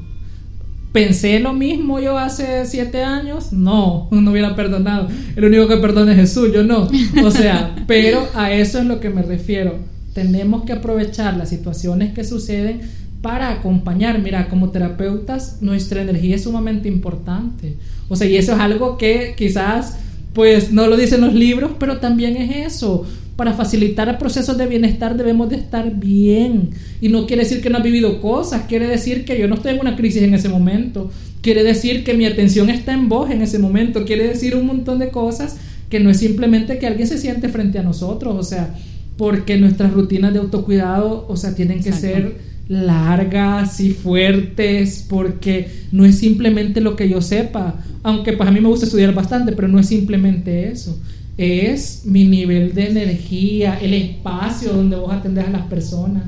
[0.92, 3.52] ¿Pensé lo mismo yo hace siete años?
[3.52, 5.08] No, no hubiera perdonado.
[5.36, 6.88] El único que perdona es Jesús, yo no.
[7.24, 9.78] O sea, pero a eso es lo que me refiero.
[10.14, 12.82] Tenemos que aprovechar las situaciones que suceden
[13.24, 14.20] para acompañar.
[14.20, 17.76] Mira, como terapeutas, nuestra energía es sumamente importante.
[18.10, 19.96] O sea, y eso es algo que quizás,
[20.34, 25.16] pues, no lo dicen los libros, pero también es eso para facilitar procesos de bienestar
[25.16, 26.68] debemos de estar bien.
[27.00, 29.72] Y no quiere decir que no ha vivido cosas, quiere decir que yo no estoy
[29.72, 31.10] en una crisis en ese momento,
[31.40, 34.98] quiere decir que mi atención está en vos en ese momento, quiere decir un montón
[34.98, 35.56] de cosas
[35.88, 38.74] que no es simplemente que alguien se siente frente a nosotros, o sea,
[39.16, 46.04] porque nuestras rutinas de autocuidado, o sea, tienen que ser largas y fuertes, porque no
[46.04, 49.68] es simplemente lo que yo sepa, aunque pues a mí me gusta estudiar bastante, pero
[49.68, 50.98] no es simplemente eso
[51.36, 56.24] es mi nivel de energía, el espacio donde vos atendés a las personas,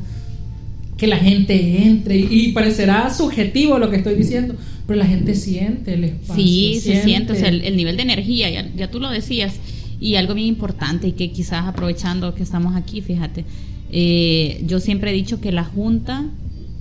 [0.97, 4.57] que la gente entre y, parecerá subjetivo lo que estoy diciendo,
[4.87, 6.43] pero la gente siente el espacio.
[6.43, 9.55] Sí, se siente, o sea, el, nivel de energía, ya, ya, tú lo decías,
[10.01, 13.45] y algo bien importante y que quizás aprovechando que estamos aquí, fíjate,
[13.91, 16.26] eh, yo siempre he dicho que la Junta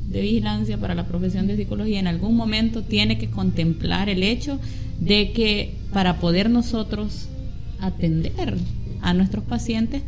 [0.09, 4.59] de Vigilancia para la profesión de psicología en algún momento tiene que contemplar el hecho
[4.99, 7.27] de que para poder nosotros
[7.79, 8.55] atender
[9.01, 10.03] a nuestros pacientes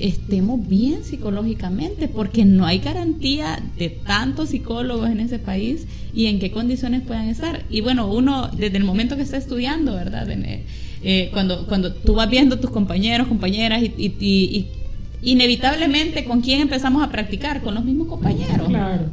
[0.00, 6.38] estemos bien psicológicamente, porque no hay garantía de tantos psicólogos en ese país y en
[6.38, 7.64] qué condiciones puedan estar.
[7.68, 10.26] Y bueno, uno desde el momento que está estudiando, ¿verdad?
[11.02, 14.66] Eh, cuando, cuando tú vas viendo tus compañeros, compañeras y,
[15.22, 18.68] inevitablemente con quién empezamos a practicar, con los mismos compañeros.
[18.68, 19.04] Claro.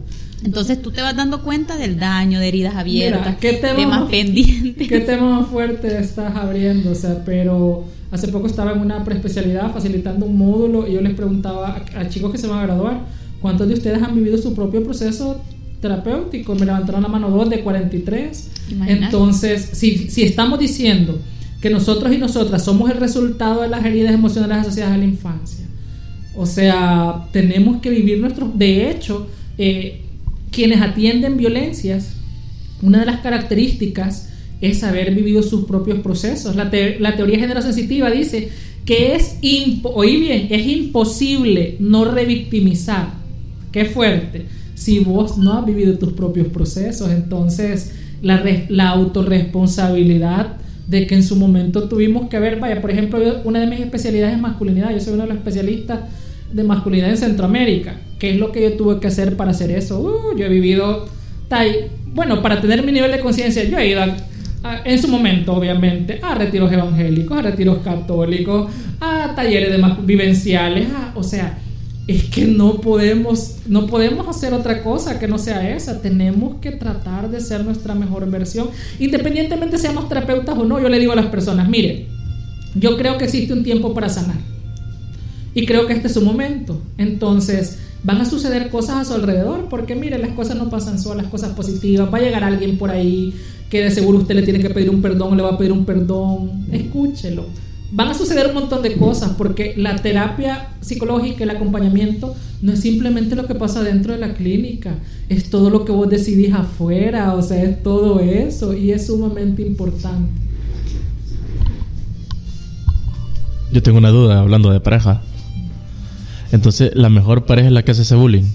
[0.43, 4.87] Entonces tú te vas dando cuenta del daño, de heridas abiertas, ¿qué temas pendientes.
[4.87, 6.91] ¿Qué tema fuerte estás abriendo?
[6.91, 11.13] O sea, pero Hace poco estaba en una preespecialidad facilitando un módulo y yo les
[11.13, 13.01] preguntaba a, chicos que se van a graduar,
[13.41, 15.41] ¿cuántos de ustedes han vivido su propio proceso
[15.81, 16.55] terapéutico?
[16.55, 18.51] Me levantaron la mano dos de 43.
[18.87, 21.19] Entonces, si, si estamos diciendo
[21.59, 25.65] que nosotros y nosotras somos el resultado de las heridas emocionales asociadas a la infancia,
[26.37, 28.57] o sea, tenemos que vivir nuestros...
[28.57, 29.27] De hecho,
[29.57, 30.01] eh,
[30.51, 32.13] quienes atienden violencias,
[32.81, 34.29] una de las características
[34.61, 36.55] es haber vivido sus propios procesos.
[36.55, 38.49] La, teoría genero-sensitiva dice
[38.85, 39.37] que es,
[39.83, 43.13] oí bien, es imposible no revictimizar.
[43.71, 44.45] Qué fuerte.
[44.75, 50.57] Si vos no has vivido tus propios procesos, entonces la, la autorresponsabilidad
[50.87, 54.35] de que en su momento tuvimos que ver, vaya, por ejemplo, una de mis especialidades
[54.35, 55.99] es masculinidad, yo soy uno de los especialistas
[56.51, 57.95] de masculinidad en Centroamérica.
[58.19, 59.99] ¿Qué es lo que yo tuve que hacer para hacer eso?
[59.99, 61.07] Uh, yo he vivido,
[62.13, 64.15] bueno, para tener mi nivel de conciencia, yo he ido a
[64.85, 68.69] en su momento, obviamente, a retiros evangélicos, a retiros católicos,
[68.99, 71.59] a talleres de más vivenciales, o sea,
[72.07, 76.01] es que no podemos, no podemos hacer otra cosa que no sea esa.
[76.01, 78.69] Tenemos que tratar de ser nuestra mejor versión,
[78.99, 80.81] independientemente seamos terapeutas o no.
[80.81, 82.07] Yo le digo a las personas, mire,
[82.75, 84.37] yo creo que existe un tiempo para sanar
[85.57, 86.79] y creo que este es su momento.
[86.99, 91.25] Entonces, van a suceder cosas a su alrededor, porque mire, las cosas no pasan solas,
[91.25, 93.33] cosas positivas, va a llegar alguien por ahí
[93.67, 95.83] que de seguro usted le tiene que pedir un perdón, le va a pedir un
[95.83, 97.45] perdón, escúchelo.
[97.91, 102.79] Van a suceder un montón de cosas porque la terapia psicológica, el acompañamiento, no es
[102.79, 104.93] simplemente lo que pasa dentro de la clínica,
[105.27, 109.63] es todo lo que vos decidís afuera, o sea, es todo eso y es sumamente
[109.63, 110.39] importante.
[113.71, 115.23] Yo tengo una duda hablando de pareja.
[116.51, 118.45] Entonces, ¿la mejor pareja es la que hace ese bullying?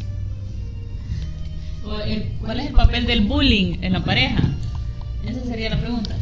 [2.41, 4.43] ¿Cuál es el papel del bullying en la pareja?
[5.27, 6.17] Esa sería la pregunta.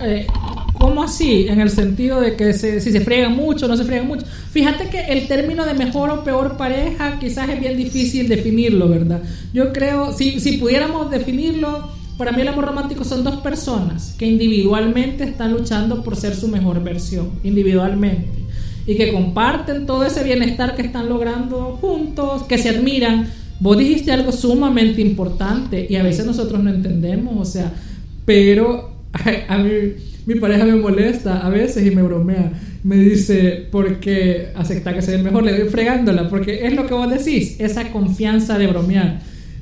[0.00, 0.26] Eh,
[0.72, 1.46] ¿Cómo así?
[1.48, 4.24] En el sentido de que si se friegan mucho, no se friegan mucho.
[4.50, 9.22] Fíjate que el término de mejor o peor pareja quizás es bien difícil definirlo, ¿verdad?
[9.52, 14.26] Yo creo, si, si pudiéramos definirlo, para mí el amor romántico son dos personas que
[14.26, 18.45] individualmente están luchando por ser su mejor versión, individualmente.
[18.86, 23.26] Y que comparten todo ese bienestar que están logrando juntos, que se admiran
[23.58, 27.72] Vos dijiste algo sumamente importante y a veces nosotros no entendemos, o sea,
[28.26, 28.90] pero
[29.48, 29.70] a, mí
[30.26, 32.52] mi pareja me molesta a veces y me bromea.
[32.84, 36.94] Me dice, porque acepta que soy el mejor, le doy fregándola, porque es lo que
[36.94, 39.20] vos decís, esa confianza de bromear.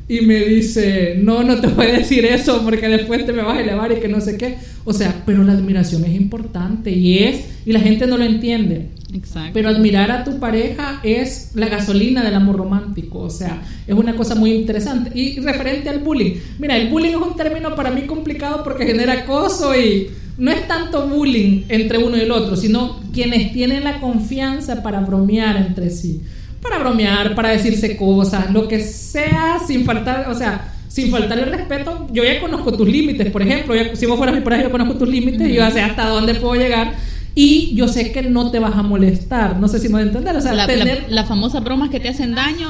[0.09, 3.57] Y me dice, no, no te voy a decir eso porque después te me vas
[3.57, 4.57] a elevar y que no sé qué.
[4.85, 8.89] O sea, pero la admiración es importante y es, y la gente no lo entiende.
[9.15, 9.51] Exacto.
[9.55, 14.17] Pero admirar a tu pareja es la gasolina del amor romántico, o sea, es una
[14.17, 15.13] cosa muy interesante.
[15.15, 19.13] Y referente al bullying, mira, el bullying es un término para mí complicado porque genera
[19.13, 24.01] acoso y no es tanto bullying entre uno y el otro, sino quienes tienen la
[24.01, 26.21] confianza para bromear entre sí,
[26.61, 31.53] para bromear, para decirse cosas, lo que sea, sin faltar, o sea, sin faltar el
[31.53, 34.95] respeto, yo ya conozco tus límites, por ejemplo, si vos fueras mi pareja, yo conozco
[34.95, 36.95] tus límites, y yo sé hasta dónde puedo llegar
[37.35, 39.59] y yo sé que no te vas a molestar.
[39.59, 40.37] No sé si me voy a entender.
[40.37, 41.07] O sea, la, tener...
[41.09, 42.69] la, famosa bromas que te hacen daño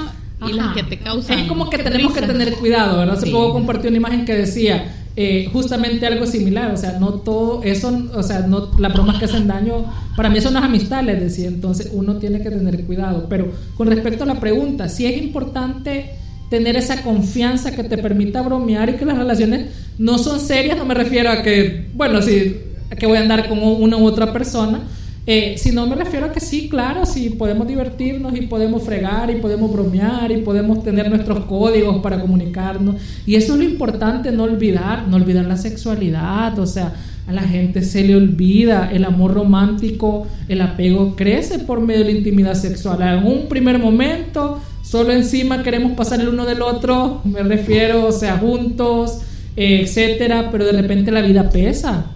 [0.48, 1.40] y las que te causan.
[1.40, 3.16] Es como que tenemos que tener cuidado, ¿verdad?
[3.16, 6.70] Hace poco compartí una imagen que decía eh, justamente algo similar.
[6.72, 9.84] O sea, no todo eso, o sea, no las bromas que hacen daño,
[10.16, 11.48] para mí son las amistades, les decía.
[11.48, 13.26] Entonces uno tiene que tener cuidado.
[13.28, 16.10] Pero con respecto a la pregunta, si es importante
[16.48, 19.66] tener esa confianza que te permita bromear y que las relaciones
[19.98, 22.56] no son serias, no me refiero a que, bueno, si
[22.98, 24.82] que voy a andar con una u otra persona.
[25.26, 29.30] Eh, si no me refiero a que sí, claro, sí podemos divertirnos y podemos fregar
[29.30, 32.96] y podemos bromear y podemos tener nuestros códigos para comunicarnos.
[33.24, 36.92] Y eso es lo importante, no olvidar, no olvidar la sexualidad, o sea,
[37.26, 42.12] a la gente se le olvida el amor romántico, el apego crece por medio de
[42.12, 43.00] la intimidad sexual.
[43.00, 48.12] En un primer momento, solo encima queremos pasar el uno del otro, me refiero, o
[48.12, 49.20] sea, juntos,
[49.56, 52.10] eh, etcétera, pero de repente la vida pesa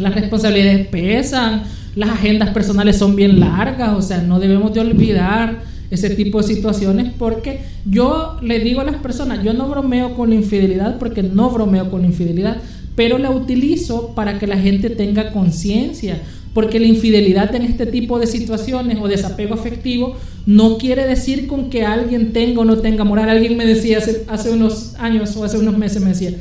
[0.00, 1.62] las responsabilidades pesan,
[1.94, 6.46] las agendas personales son bien largas, o sea, no debemos de olvidar ese tipo de
[6.46, 11.22] situaciones porque yo le digo a las personas, yo no bromeo con la infidelidad porque
[11.22, 12.58] no bromeo con la infidelidad,
[12.94, 16.20] pero la utilizo para que la gente tenga conciencia,
[16.54, 21.70] porque la infidelidad en este tipo de situaciones o desapego afectivo no quiere decir con
[21.70, 23.28] que alguien tenga o no tenga moral.
[23.28, 26.34] Alguien me decía hace, hace unos años o hace unos meses, me decía,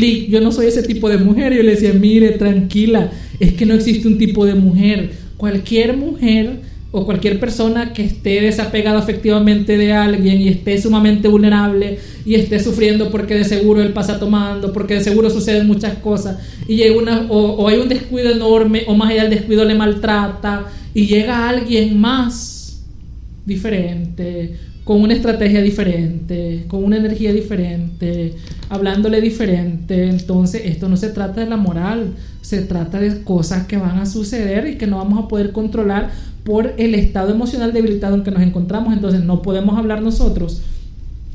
[0.00, 1.52] yo no soy ese tipo de mujer.
[1.54, 5.10] Yo le decía, mire, tranquila, es que no existe un tipo de mujer.
[5.36, 6.60] Cualquier mujer
[6.94, 12.60] o cualquier persona que esté desapegada afectivamente de alguien y esté sumamente vulnerable y esté
[12.60, 16.36] sufriendo porque de seguro él pasa tomando, porque de seguro suceden muchas cosas
[16.68, 19.74] y llega una, o, o hay un descuido enorme o más allá del descuido le
[19.74, 22.84] maltrata y llega alguien más
[23.46, 24.54] diferente
[24.84, 28.34] con una estrategia diferente, con una energía diferente,
[28.68, 30.08] hablándole diferente.
[30.08, 34.06] Entonces, esto no se trata de la moral, se trata de cosas que van a
[34.06, 36.10] suceder y que no vamos a poder controlar
[36.42, 38.92] por el estado emocional debilitado en que nos encontramos.
[38.92, 40.62] Entonces, no podemos hablar nosotros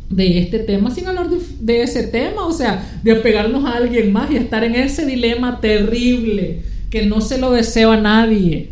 [0.09, 4.31] de este tema sin hablar de, ese tema, o sea, de apegarnos a alguien más
[4.31, 8.71] y estar en ese dilema terrible que no se lo deseo a nadie.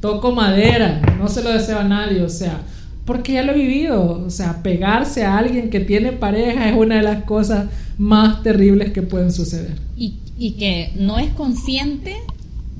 [0.00, 2.62] Toco madera, no se lo deseo a nadie, o sea,
[3.10, 4.22] porque ya lo he vivido.
[4.24, 8.92] O sea, pegarse a alguien que tiene pareja es una de las cosas más terribles
[8.92, 9.74] que pueden suceder.
[9.96, 12.14] Y, y que no es consciente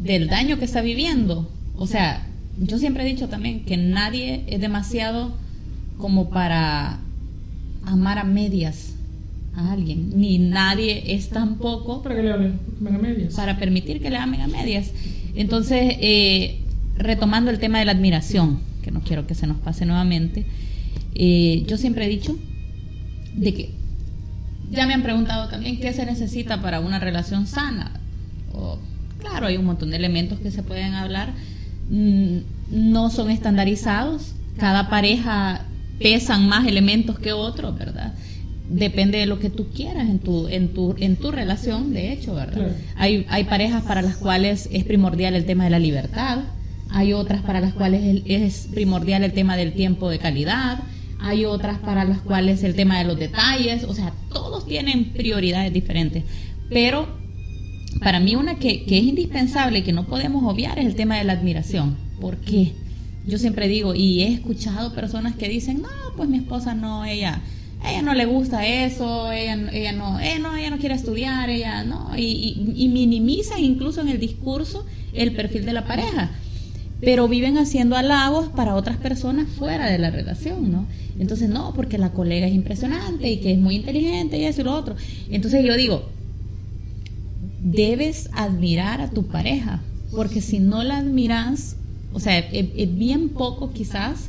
[0.01, 1.51] del daño que está viviendo.
[1.75, 2.29] O sea,
[2.61, 5.33] yo siempre he dicho también que nadie es demasiado
[5.99, 7.01] como para
[7.85, 8.95] amar a medias
[9.57, 13.35] a alguien, ni nadie es tampoco para que le amen, a medias.
[13.35, 14.93] Para permitir que le amen a medias.
[15.35, 16.61] Entonces, eh,
[16.97, 20.47] retomando el tema de la admiración, que no quiero que se nos pase nuevamente,
[21.15, 22.37] eh, yo siempre he dicho
[23.35, 23.71] de que
[24.71, 27.93] ya me han preguntado también qué se necesita para una relación sana.
[29.19, 31.33] claro, hay un montón de elementos que se pueden hablar,
[31.91, 32.39] mm,
[32.71, 35.67] no son estandarizados, cada pareja
[35.99, 38.15] pesan más elementos que otros, ¿verdad?
[38.71, 42.35] Depende de lo que tú quieras en tu, en tu, en tu relación, de hecho,
[42.35, 42.77] ¿verdad?
[42.97, 46.39] Hay, hay parejas para las cuales es primordial el tema de la libertad,
[46.93, 50.81] hay otras para las cuales es primordial el tema del tiempo de calidad,
[51.21, 55.73] hay otras para las cuales el tema de los detalles, o sea, todos tienen prioridades
[55.73, 56.25] diferentes,
[56.69, 57.09] pero
[58.01, 61.25] para mí una que, es indispensable y que no podemos obviar es el tema de
[61.25, 61.97] la admiración.
[62.21, 62.73] ¿Por qué?
[63.27, 67.43] Yo siempre digo, y he escuchado personas que dicen, no, pues mi esposa no, ella,
[67.87, 71.85] ella no le gusta eso, ella, ella no, ella no, ella no quiere estudiar, ella
[71.85, 76.31] no, y, y, y minimizan incluso en el discurso el perfil de la pareja
[77.01, 80.87] pero viven haciendo halagos para otras personas fuera de la relación, ¿no?
[81.19, 84.65] Entonces, no, porque la colega es impresionante y que es muy inteligente y eso y
[84.65, 84.97] lo otro.
[85.31, 86.11] Entonces yo digo,
[87.63, 89.81] debes admirar a tu pareja,
[90.15, 91.77] porque si no la admiras,
[92.13, 94.29] o sea, es, bien poco quizás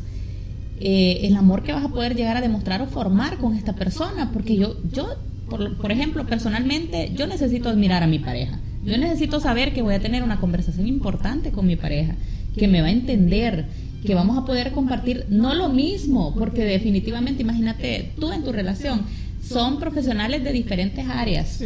[0.79, 4.31] eh, el amor que vas a poder llegar a demostrar o formar con esta persona,
[4.31, 5.09] porque yo, yo
[5.49, 8.59] por, por ejemplo, personalmente, yo necesito admirar a mi pareja.
[8.83, 12.15] Yo necesito saber que voy a tener una conversación importante con mi pareja
[12.57, 13.65] que me va a entender,
[14.05, 19.03] que vamos a poder compartir no lo mismo, porque definitivamente, imagínate, tú en tu relación,
[19.41, 21.61] son profesionales de diferentes áreas.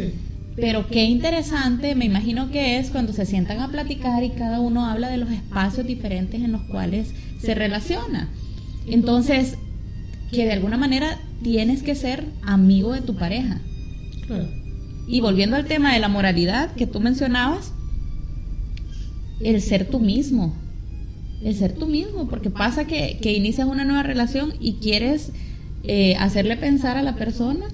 [0.56, 4.86] Pero qué interesante, me imagino que es cuando se sientan a platicar y cada uno
[4.86, 7.08] habla de los espacios diferentes en los cuales
[7.38, 8.30] se relaciona.
[8.86, 9.56] Entonces,
[10.30, 13.60] que de alguna manera tienes que ser amigo de tu pareja.
[15.06, 17.72] Y volviendo al tema de la moralidad que tú mencionabas,
[19.40, 20.56] el ser tú mismo.
[21.42, 25.32] El ser tú mismo, porque pasa que, que inicias una nueva relación y quieres
[25.84, 27.66] eh, hacerle pensar a la persona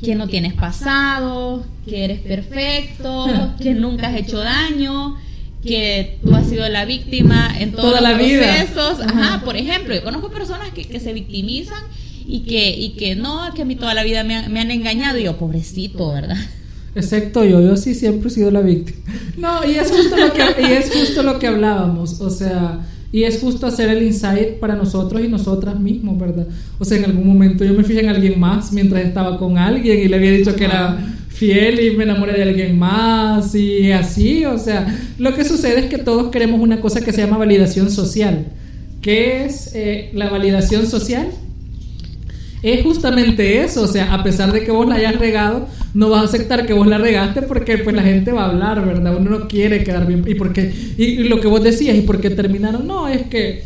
[0.00, 3.26] que no tienes pasado, que eres perfecto,
[3.60, 5.16] que nunca has hecho daño,
[5.62, 8.46] que tú has sido la víctima en todos Toda los la vida.
[8.64, 9.00] procesos.
[9.00, 11.78] Ajá, por ejemplo, yo conozco personas que, que se victimizan
[12.24, 14.70] y que, y que no, que a mí toda la vida me, han- me han
[14.70, 16.36] engañado y yo, pobrecito, ¿verdad?
[16.98, 18.98] Excepto yo, yo sí siempre he sido la víctima.
[19.36, 22.80] No, y es justo lo que, y es justo lo que hablábamos, o sea,
[23.12, 26.48] y es justo hacer el insight para nosotros y nosotras mismos, ¿verdad?
[26.76, 30.00] O sea, en algún momento yo me fijé en alguien más mientras estaba con alguien
[30.00, 34.44] y le había dicho que era fiel y me enamoré de alguien más y así,
[34.44, 37.92] o sea, lo que sucede es que todos queremos una cosa que se llama validación
[37.92, 38.46] social.
[39.00, 41.28] ¿Qué es eh, la validación social?
[42.62, 46.22] Es justamente eso, o sea, a pesar de que vos la hayas regado, no vas
[46.22, 49.16] a aceptar que vos la regaste porque pues la gente va a hablar, ¿verdad?
[49.16, 50.24] Uno no quiere quedar bien.
[50.26, 50.72] ¿Y por qué?
[50.96, 52.86] Y, lo que vos decías, ¿y por qué terminaron?
[52.86, 53.64] No, es que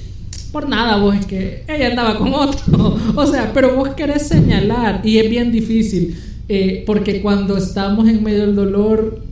[0.52, 2.98] por nada, vos es que ella andaba con otro.
[3.16, 6.16] O sea, pero vos querés señalar y es bien difícil
[6.48, 9.22] eh, porque cuando estamos en medio del dolor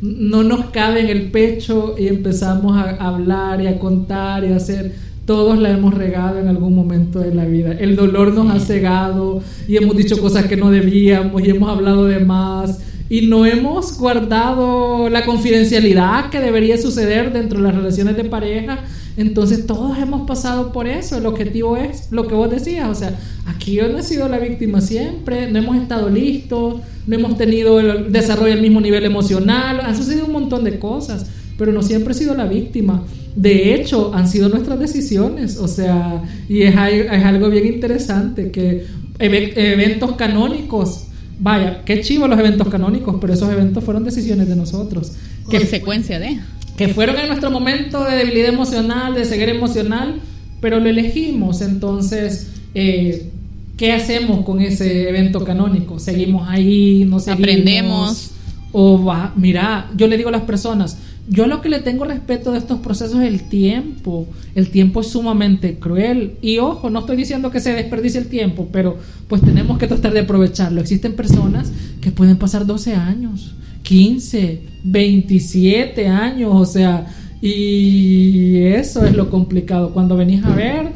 [0.00, 4.56] no nos cabe en el pecho y empezamos a hablar y a contar y a
[4.56, 4.94] hacer
[5.28, 7.72] todos la hemos regado en algún momento de la vida.
[7.72, 12.06] El dolor nos ha cegado y hemos dicho cosas que no debíamos y hemos hablado
[12.06, 12.78] de más
[13.10, 18.78] y no hemos guardado la confidencialidad que debería suceder dentro de las relaciones de pareja.
[19.18, 21.18] Entonces todos hemos pasado por eso.
[21.18, 22.88] El objetivo es lo que vos decías.
[22.88, 23.14] O sea,
[23.44, 26.76] aquí yo no he sido la víctima siempre, no hemos estado listos,
[27.06, 31.26] no hemos tenido el desarrollo al mismo nivel emocional, han sucedido un montón de cosas,
[31.58, 33.04] pero no siempre he sido la víctima.
[33.40, 38.50] De hecho, han sido nuestras decisiones, o sea, y es, al- es algo bien interesante
[38.50, 38.84] que
[39.20, 41.04] eve- eventos canónicos,
[41.38, 45.12] vaya, qué chivo los eventos canónicos, pero esos eventos fueron decisiones de nosotros.
[45.48, 46.40] Que Consecuencia de.
[46.76, 50.16] que fueron en nuestro momento de debilidad emocional, de ceguera emocional,
[50.60, 51.60] pero lo elegimos.
[51.62, 53.28] Entonces, eh,
[53.76, 56.00] ¿qué hacemos con ese evento canónico?
[56.00, 57.04] ¿Seguimos ahí?
[57.08, 57.38] ¿No seguimos?
[57.48, 58.30] Aprendemos.
[58.72, 62.52] O va, mira, yo le digo a las personas, yo lo que le tengo respeto
[62.52, 64.26] de estos procesos es el tiempo.
[64.54, 66.36] El tiempo es sumamente cruel.
[66.40, 68.96] Y ojo, no estoy diciendo que se desperdicie el tiempo, pero
[69.28, 70.80] pues tenemos que tratar de aprovecharlo.
[70.80, 71.70] Existen personas
[72.00, 77.06] que pueden pasar 12 años, 15, 27 años, o sea,
[77.42, 79.92] y eso es lo complicado.
[79.92, 80.92] Cuando venís a ver,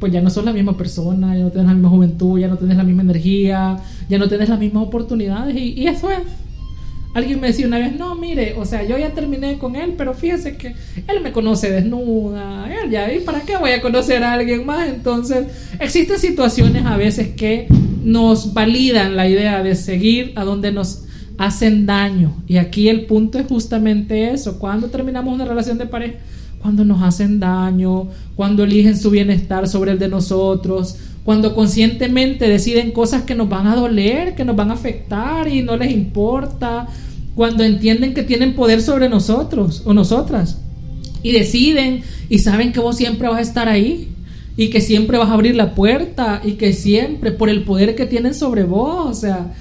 [0.00, 2.58] pues ya no sos la misma persona, ya no tenés la misma juventud, ya no
[2.58, 6.18] tenés la misma energía, ya no tenés las mismas oportunidades y, y eso es.
[7.18, 10.14] Alguien me decía una vez, no, mire, o sea, yo ya terminé con él, pero
[10.14, 10.68] fíjese que
[11.08, 14.88] él me conoce desnuda, él ya, ¿y para qué voy a conocer a alguien más?
[14.88, 15.48] Entonces,
[15.80, 17.66] existen situaciones a veces que
[18.04, 21.06] nos validan la idea de seguir a donde nos
[21.38, 22.36] hacen daño.
[22.46, 26.18] Y aquí el punto es justamente eso, cuando terminamos una relación de pareja,
[26.60, 32.90] cuando nos hacen daño, cuando eligen su bienestar sobre el de nosotros, cuando conscientemente deciden
[32.90, 36.88] cosas que nos van a doler, que nos van a afectar y no les importa,
[37.38, 40.58] cuando entienden que tienen poder sobre nosotros o nosotras
[41.22, 44.08] y deciden y saben que vos siempre vas a estar ahí
[44.56, 48.06] y que siempre vas a abrir la puerta y que siempre por el poder que
[48.06, 49.54] tienen sobre vos, o sea,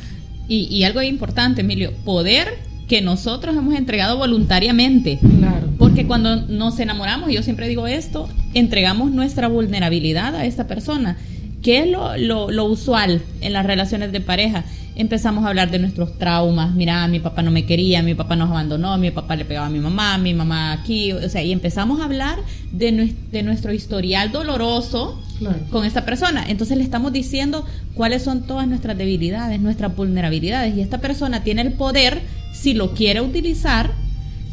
[0.47, 2.47] Y, y algo importante, Emilio, poder
[2.87, 5.19] que nosotros hemos entregado voluntariamente.
[5.37, 5.67] claro.
[5.77, 11.15] Porque cuando nos enamoramos, y yo siempre digo esto, entregamos nuestra vulnerabilidad a esta persona.
[11.61, 14.63] ¿Qué es lo, lo, lo usual en las relaciones de pareja?
[14.99, 16.73] Empezamos a hablar de nuestros traumas.
[16.73, 19.69] Mira, mi papá no me quería, mi papá nos abandonó, mi papá le pegaba a
[19.69, 21.11] mi mamá, mi mamá aquí.
[21.13, 22.39] O sea, y empezamos a hablar
[22.71, 25.59] de, de nuestro historial doloroso Claro.
[25.69, 26.45] con esta persona.
[26.49, 30.75] Entonces le estamos diciendo cuáles son todas nuestras debilidades, nuestras vulnerabilidades.
[30.75, 32.23] Y esta persona tiene el poder,
[32.53, 33.91] si lo quiere utilizar,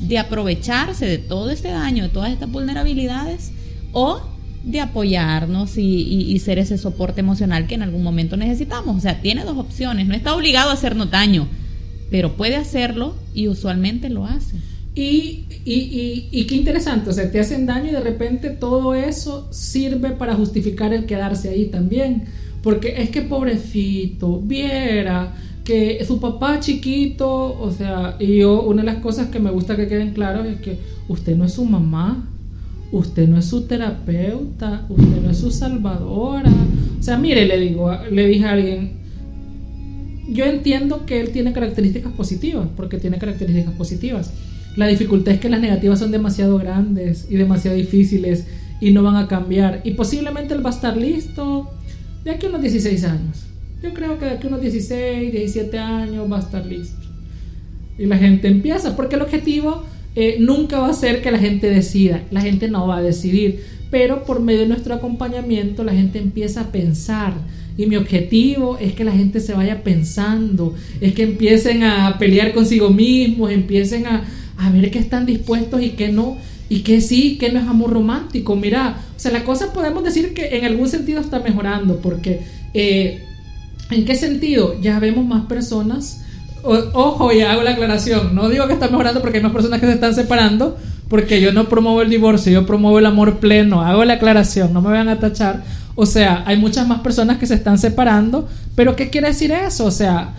[0.01, 3.53] de aprovecharse de todo este daño, de todas estas vulnerabilidades,
[3.93, 4.21] o
[4.65, 8.97] de apoyarnos y, y- y ser ese soporte emocional que en algún momento necesitamos.
[8.97, 10.07] O sea, tiene dos opciones.
[10.09, 11.47] No está obligado a hacernos daño,
[12.11, 14.57] pero puede hacerlo y usualmente lo hace.
[14.95, 19.49] Y, y, y, qué interesante, o sea, te hacen daño y de repente todo eso
[19.53, 22.25] sirve para justificar el quedarse ahí también.
[22.63, 25.35] Porque es que pobrecito, viera
[25.65, 29.77] que su papá chiquito, o sea, y yo, una de las cosas que me gusta
[29.77, 32.29] que queden claros es que usted no es su mamá,
[32.95, 36.51] usted no es su terapeuta, usted no es su salvadora.
[36.99, 38.93] O sea, mire, le digo, le dije a alguien,
[40.29, 44.33] yo entiendo que él tiene características positivas, porque tiene características positivas.
[44.77, 48.47] La dificultad es que las negativas son demasiado grandes y demasiado difíciles
[48.81, 49.81] y no van a cambiar.
[49.85, 51.71] Y posiblemente él va a estar listo
[52.25, 53.45] de aquí a unos 16 años.
[53.83, 57.03] Yo creo que de aquí a unos 16, 17 años va a estar listo.
[57.99, 59.83] Y la gente empieza, porque el objetivo
[60.17, 63.65] eh, nunca va a ser que la gente decida, la gente no va a decidir,
[63.91, 67.35] pero por medio de nuestro acompañamiento la gente empieza a pensar.
[67.77, 72.53] Y mi objetivo es que la gente se vaya pensando, es que empiecen a pelear
[72.53, 74.25] consigo mismos, empiecen a,
[74.57, 76.37] a ver qué están dispuestos y qué no,
[76.69, 78.55] y que sí, que no es amor romántico.
[78.55, 82.41] Mira, o sea, la cosa podemos decir que en algún sentido está mejorando, porque
[82.75, 83.23] eh,
[83.91, 84.81] ¿en qué sentido?
[84.81, 86.24] Ya vemos más personas.
[86.65, 88.35] Ojo, y hago la aclaración.
[88.35, 90.77] No digo que está mejorando porque hay más personas que se están separando,
[91.09, 93.83] porque yo no promuevo el divorcio, yo promuevo el amor pleno.
[93.83, 95.63] Hago la aclaración, no me vayan a tachar.
[95.95, 99.85] O sea, hay muchas más personas que se están separando, pero ¿qué quiere decir eso?
[99.85, 100.35] O sea,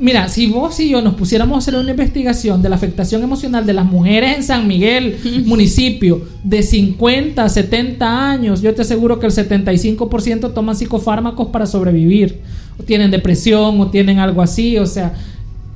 [0.00, 3.66] Mira, si vos y yo nos pusiéramos a hacer una investigación de la afectación emocional
[3.66, 9.18] de las mujeres en San Miguel, municipio, de 50 a 70 años, yo te aseguro
[9.18, 12.40] que el 75% toman psicofármacos para sobrevivir.
[12.78, 15.14] O tienen depresión o tienen algo así, o sea,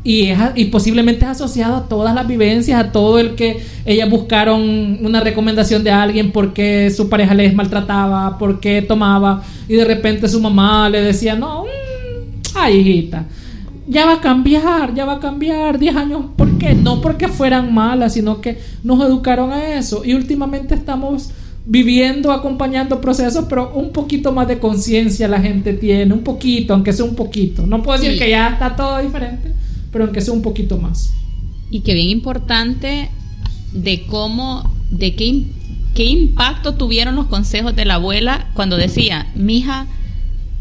[0.04, 4.98] y, y posiblemente es asociado a todas las vivencias, a todo el que ellas buscaron
[5.04, 10.40] una recomendación de alguien porque su pareja les maltrataba, porque tomaba, y de repente su
[10.40, 13.26] mamá le decía, no, mm, ay hijita
[13.86, 16.24] ya va a cambiar, ya va a cambiar 10 años.
[16.36, 16.74] ¿Por qué?
[16.74, 20.02] No porque fueran malas, sino que nos educaron a eso.
[20.04, 21.30] Y últimamente estamos
[21.64, 26.92] viviendo, acompañando procesos, pero un poquito más de conciencia la gente tiene, un poquito, aunque
[26.92, 27.66] sea un poquito.
[27.66, 29.52] No puedo decir que ya está todo diferente,
[29.90, 31.12] pero aunque sea un poquito más.
[31.70, 33.10] Y que bien importante
[33.72, 35.44] de cómo, de qué,
[35.94, 39.86] qué impacto tuvieron los consejos de la abuela cuando decía, mija,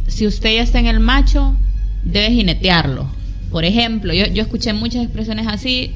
[0.07, 1.55] si usted ya está en el macho,
[2.03, 3.07] debe jinetearlo.
[3.49, 5.91] Por ejemplo, yo, yo escuché muchas expresiones así,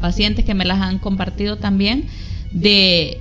[0.00, 2.06] pacientes que me las han compartido también,
[2.52, 3.18] de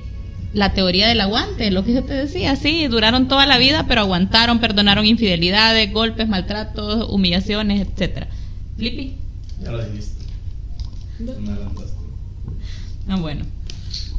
[0.53, 4.01] la teoría del aguante, lo que yo te decía, sí, duraron toda la vida, pero
[4.01, 8.27] aguantaron, perdonaron infidelidades, golpes, maltratos, humillaciones, etcétera.
[8.77, 9.15] Flippy.
[9.63, 10.25] Ya lo dijiste.
[13.07, 13.45] Ah, bueno.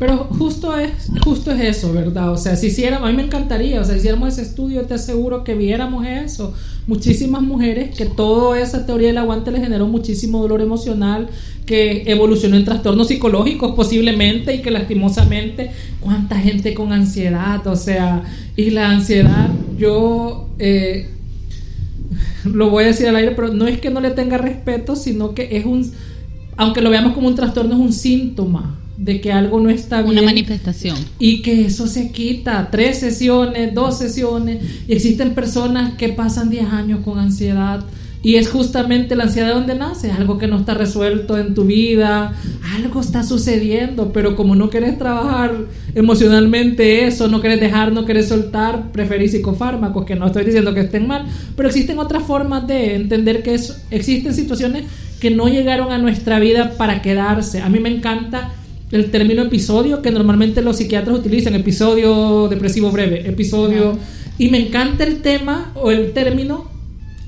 [0.00, 2.32] Pero justo es, justo es eso, ¿verdad?
[2.32, 4.94] O sea, si hiciéramos, a mí me encantaría, o sea, si hiciéramos ese estudio, te
[4.94, 6.54] aseguro que viéramos eso.
[6.86, 11.28] Muchísimas mujeres que toda esa teoría del aguante les generó muchísimo dolor emocional,
[11.66, 15.70] que evolucionó en trastornos psicológicos posiblemente y que lastimosamente,
[16.00, 18.22] cuánta gente con ansiedad, o sea,
[18.56, 20.48] y la ansiedad, yo...
[20.58, 21.10] Eh,
[22.46, 25.34] lo voy a decir al aire, pero no es que no le tenga respeto, sino
[25.34, 25.92] que es un,
[26.56, 30.12] aunque lo veamos como un trastorno, es un síntoma de que algo no está bien.
[30.12, 30.96] Una manifestación.
[31.18, 32.68] Y que eso se quita.
[32.70, 34.62] Tres sesiones, dos sesiones.
[34.86, 37.82] Y existen personas que pasan 10 años con ansiedad.
[38.22, 41.64] Y es justamente la ansiedad de donde nace, algo que no está resuelto en tu
[41.64, 42.34] vida,
[42.76, 45.54] algo está sucediendo, pero como no quieres trabajar
[45.94, 50.80] emocionalmente eso, no quieres dejar, no quieres soltar, preferís psicofármacos, que no estoy diciendo que
[50.80, 51.24] estén mal,
[51.56, 53.58] pero existen otras formas de entender que
[53.90, 54.84] existen situaciones
[55.18, 57.62] que no llegaron a nuestra vida para quedarse.
[57.62, 58.52] A mí me encanta
[58.92, 63.98] el término episodio que normalmente los psiquiatras utilizan, episodio depresivo breve, episodio...
[64.38, 66.64] Y me encanta el tema o el término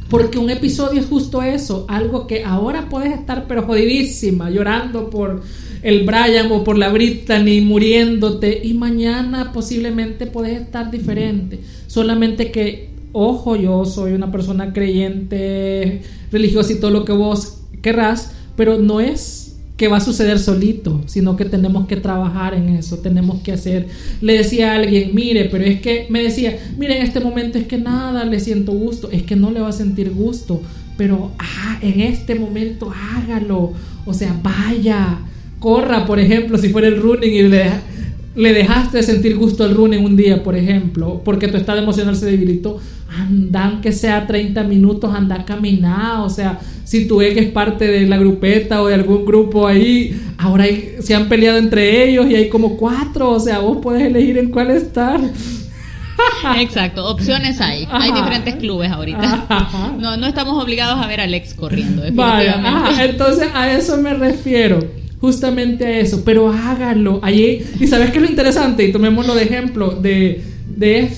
[0.09, 5.43] porque un episodio es justo eso, algo que ahora puedes estar pero jodidísima, llorando por
[5.83, 11.61] el Brian o por la Brittany, muriéndote y mañana posiblemente puedes estar diferente.
[11.87, 18.33] Solamente que, ojo, yo soy una persona creyente, religiosa y todo lo que vos querrás,
[18.55, 19.42] pero no es
[19.77, 23.89] que va a suceder solito, sino que tenemos que trabajar en eso, tenemos que hacer.
[24.21, 27.67] Le decía a alguien, mire, pero es que me decía, mire, en este momento es
[27.67, 30.63] que nada le siento gusto, es que no le va a sentir gusto,
[30.97, 33.73] pero ah, en este momento hágalo,
[34.05, 35.21] o sea, vaya,
[35.59, 37.71] corra, por ejemplo, si fuera el running y le,
[38.37, 42.15] le dejaste de sentir gusto al running un día, por ejemplo, porque tu estado emocional
[42.15, 42.79] se debilitó,
[43.19, 47.87] anda, que sea 30 minutos, anda a caminar, o sea, si tu ex es parte
[47.87, 50.67] de la grupeta o de algún grupo ahí, ahora
[51.01, 54.51] se han peleado entre ellos y hay como cuatro, o sea, vos puedes elegir en
[54.51, 55.21] cuál estar.
[56.59, 57.87] Exacto, opciones hay.
[57.91, 59.47] Hay diferentes clubes ahorita.
[59.99, 62.03] No, no estamos obligados a ver al ex corriendo.
[62.13, 62.61] Vaya,
[63.05, 64.81] entonces a eso me refiero.
[65.21, 66.23] Justamente a eso.
[66.25, 67.21] Pero hágalo.
[67.23, 71.11] Allí, y sabes qué es lo interesante, y tomémoslo de ejemplo, de, de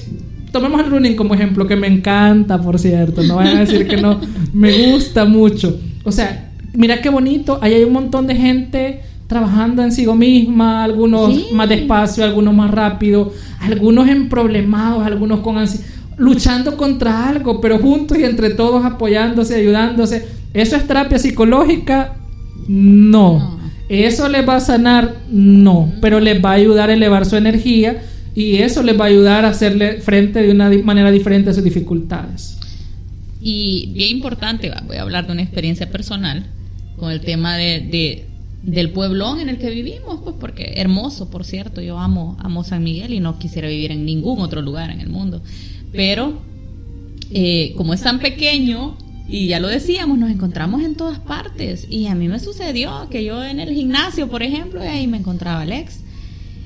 [0.54, 3.96] tomemos el running como ejemplo, que me encanta, por cierto, no vayan a decir que
[3.96, 4.20] no,
[4.52, 5.80] me gusta mucho.
[6.04, 10.84] O sea, mira qué bonito, ahí hay un montón de gente trabajando en sí misma,
[10.84, 15.86] algunos más despacio, algunos más rápido, algunos en problemados, algunos con ansiedad.
[16.18, 20.24] luchando contra algo, pero juntos y entre todos apoyándose, ayudándose.
[20.54, 22.14] ¿Eso es terapia psicológica?
[22.68, 23.58] No.
[23.88, 25.16] ¿Eso les va a sanar?
[25.28, 25.92] No.
[26.00, 28.02] Pero les va a ayudar a elevar su energía
[28.34, 31.62] y eso les va a ayudar a hacerle frente de una manera diferente a sus
[31.62, 32.58] dificultades.
[33.40, 36.46] Y bien importante, voy a hablar de una experiencia personal
[36.96, 38.26] con el tema de,
[38.62, 42.82] del pueblón en el que vivimos, pues porque hermoso, por cierto, yo amo, amo San
[42.82, 45.42] Miguel y no quisiera vivir en ningún otro lugar en el mundo.
[45.92, 46.40] Pero
[47.30, 48.96] eh, como es tan pequeño,
[49.28, 51.86] y ya lo decíamos, nos encontramos en todas partes.
[51.88, 55.62] Y a mí me sucedió que yo en el gimnasio, por ejemplo, ahí me encontraba
[55.62, 56.03] Alex.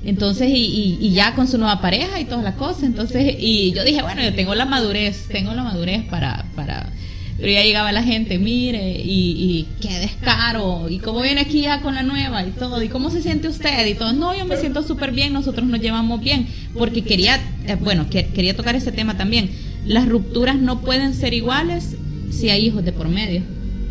[0.05, 2.85] Entonces, y, y, ya con su nueva pareja y todas las cosas.
[2.85, 6.93] Entonces, y yo dije, bueno, yo tengo la madurez, tengo la madurez para, para,
[7.39, 11.81] pero ya llegaba la gente, mire, y, y qué descaro, y cómo viene aquí ya
[11.81, 14.57] con la nueva y todo, y cómo se siente usted, y todo, no, yo me
[14.57, 19.17] siento súper bien, nosotros nos llevamos bien, porque quería, eh, bueno, quería tocar ese tema
[19.17, 19.51] también.
[19.85, 21.97] Las rupturas no pueden ser iguales
[22.31, 23.43] si hay hijos de por medio.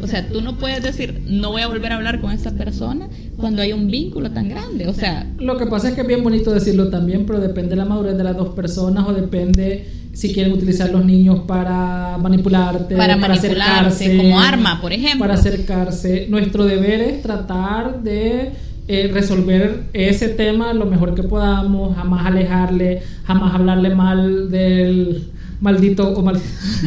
[0.01, 3.07] O sea, tú no puedes decir, no voy a volver a hablar con esa persona
[3.35, 4.87] cuando hay un vínculo tan grande.
[4.87, 7.77] O sea, lo que pasa es que es bien bonito decirlo también, pero depende de
[7.77, 12.95] la madurez de las dos personas o depende si quieren utilizar los niños para manipularte,
[12.95, 15.19] para, acercarse, como arma, por ejemplo.
[15.19, 16.27] Para acercarse.
[16.29, 18.51] Nuestro deber es tratar de
[18.87, 25.27] eh, resolver ese tema lo mejor que podamos, jamás alejarle, jamás hablarle mal del
[25.59, 26.39] maldito o mal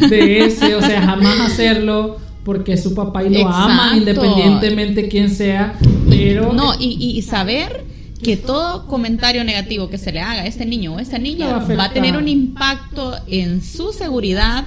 [0.09, 5.77] de ese, o sea, jamás hacerlo porque su papá y lo ama independientemente quién sea,
[6.09, 7.83] pero no y, saber
[8.23, 11.57] que todo comentario negativo que se le haga a este niño o a esta niña
[11.57, 14.65] va a, tener un impacto en su seguridad,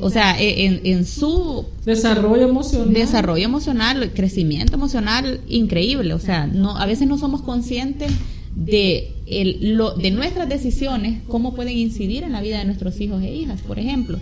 [0.00, 6.76] o sea, e, en, su desarrollo emocional, desarrollo emocional, crecimiento emocional increíble, o sea, no
[6.76, 8.12] a veces no somos conscientes
[8.54, 13.22] de el, lo, de nuestras decisiones, cómo pueden incidir en la vida de nuestros hijos
[13.22, 14.18] e hijas, por ejemplo.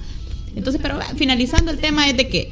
[0.56, 2.50] Entonces, pero finalizando el tema es de que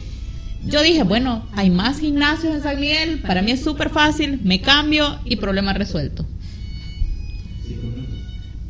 [0.66, 4.60] yo dije, bueno, hay más gimnasios en San Miguel, para mí es súper fácil, me
[4.60, 6.24] cambio y problema resuelto.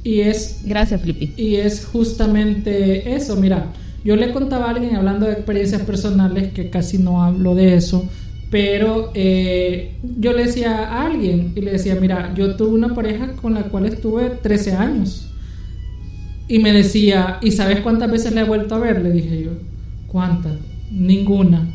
[0.02, 0.60] Y es...
[0.64, 1.32] Gracias, Flippy.
[1.36, 3.72] Y es justamente eso, mira,
[4.04, 8.08] yo le contaba a alguien hablando de experiencias personales que casi no hablo de eso,
[8.50, 13.32] pero eh, yo le decía a alguien y le decía, mira, yo tuve una pareja
[13.32, 15.33] con la cual estuve 13 años
[16.48, 19.02] y me decía, ¿y sabes cuántas veces le he vuelto a ver?
[19.02, 19.52] Le dije yo,
[20.06, 20.54] ¿cuántas?
[20.90, 21.66] Ninguna.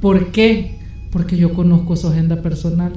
[0.00, 0.78] ¿Por qué?
[1.10, 2.92] Porque yo conozco su agenda personal.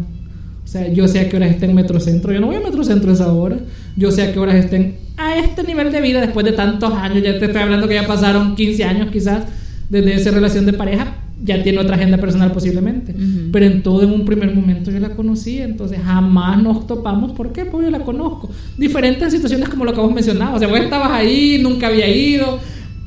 [0.64, 2.32] O sea, yo sé a qué horas está en Metrocentro.
[2.32, 3.58] Yo no voy a Metrocentro esa hora.
[3.96, 7.24] Yo sé a qué horas estén a este nivel de vida después de tantos años.
[7.24, 9.44] Ya te estoy hablando que ya pasaron 15 años quizás
[9.90, 11.16] desde esa relación de pareja.
[11.42, 13.16] Ya tiene otra agenda personal posiblemente.
[13.52, 15.60] Pero en todo, en un primer momento yo la conocí.
[15.60, 17.32] Entonces jamás nos topamos.
[17.32, 17.66] ¿Por qué?
[17.66, 18.50] Porque yo la conozco.
[18.78, 20.56] Diferentes situaciones como lo que vos mencionabas.
[20.56, 22.60] O sea, vos estabas ahí, nunca había ido.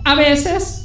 [0.05, 0.83] A veces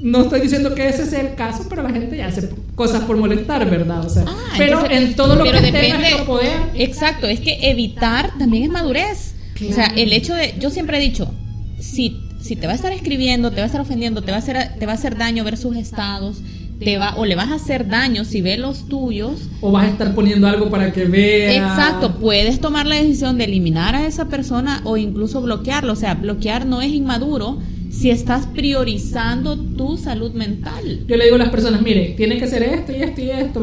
[0.00, 3.16] no estoy diciendo que ese sea el caso, pero la gente ya hace cosas por
[3.16, 4.04] molestar, ¿verdad?
[4.04, 6.60] O sea, ah, pero en todo lo que esté en poder.
[6.74, 9.34] Exacto, es que evitar también es madurez.
[9.68, 11.32] O sea, el hecho de, yo siempre he dicho,
[11.80, 14.40] si, si te va a estar escribiendo, te va a estar ofendiendo, te va a
[14.40, 16.40] hacer, te va a hacer daño ver sus estados,
[16.78, 19.48] te va, o le vas a hacer daño si ve los tuyos.
[19.60, 21.54] O vas a estar poniendo algo para que vea.
[21.54, 25.92] Exacto, puedes tomar la decisión de eliminar a esa persona o incluso bloquearlo.
[25.92, 27.58] O sea, bloquear no es inmaduro
[27.90, 31.04] si estás priorizando tu salud mental.
[31.06, 33.60] Yo le digo a las personas, mire, tiene que ser esto y esto y esto,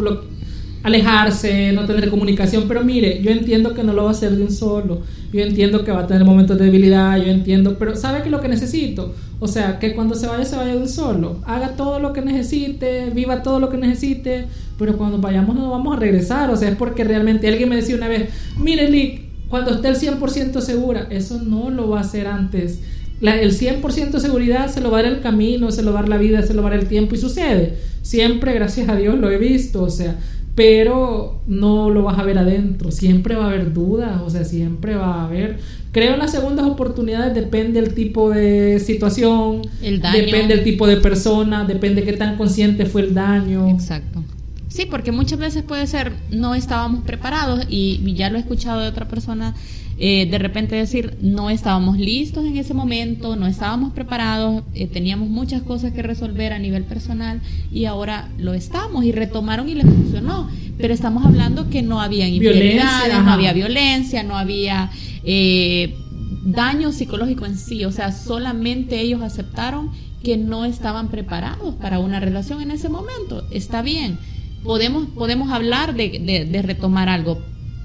[0.86, 4.44] alejarse, no tener comunicación, pero mire, yo entiendo que no lo va a hacer de
[4.44, 5.02] un solo,
[5.34, 8.32] yo entiendo que va a tener momentos de debilidad, yo entiendo, pero ¿sabe qué es
[8.32, 9.16] lo que necesito?
[9.40, 12.22] O sea, que cuando se vaya, se vaya de un solo, haga todo lo que
[12.22, 14.46] necesite, viva todo lo que necesite,
[14.78, 17.96] pero cuando vayamos no vamos a regresar, o sea, es porque realmente alguien me decía
[17.96, 22.28] una vez, mire, Lick, cuando esté el 100% segura, eso no lo va a hacer
[22.28, 22.82] antes.
[23.22, 26.02] El 100% de seguridad se lo va a dar el camino, se lo va a
[26.04, 27.74] dar la vida, se lo va a dar el tiempo y sucede.
[28.04, 30.16] Siempre, gracias a Dios, lo he visto, o sea,
[30.56, 34.96] pero no lo vas a ver adentro, siempre va a haber dudas, o sea, siempre
[34.96, 35.60] va a haber...
[35.92, 40.98] Creo en las segundas oportunidades depende del tipo de situación, el depende del tipo de
[40.98, 43.70] persona, depende qué tan consciente fue el daño.
[43.70, 44.24] Exacto.
[44.68, 48.90] Sí, porque muchas veces puede ser no estábamos preparados y ya lo he escuchado de
[48.90, 49.54] otra persona
[49.98, 55.30] eh, de repente decir, no estábamos listos en ese momento, no estábamos preparados, eh, teníamos
[55.30, 57.42] muchas cosas que resolver a nivel personal
[57.72, 60.50] y ahora lo estamos y retomaron y les funcionó.
[60.78, 64.92] Pero estamos hablando que no había infidelidades, no había violencia, no había
[65.24, 65.96] eh,
[66.44, 69.92] daño psicológico en sí, o sea, solamente ellos aceptaron
[70.22, 73.48] que no estaban preparados para una relación en ese momento.
[73.52, 74.18] Está bien,
[74.64, 77.42] podemos, podemos hablar de, de retomar algo,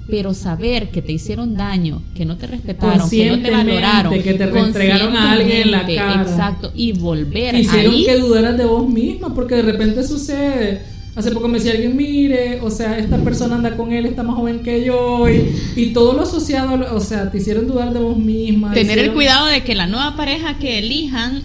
[0.09, 4.33] pero saber que te hicieron daño, que no te respetaron, que no te valoraron, que
[4.33, 6.21] te entregaron a alguien en la cara.
[6.23, 10.81] Exacto, y volver Hicieron ahí, que dudaras de vos misma, porque de repente sucede.
[11.13, 14.37] Hace poco me decía alguien, mire, o sea, esta persona anda con él, está más
[14.37, 15.27] joven que yo,
[15.75, 18.73] y, todo lo asociado, o sea, te hicieron dudar de vos misma.
[18.73, 21.43] Tener el cuidado de que la nueva pareja que elijan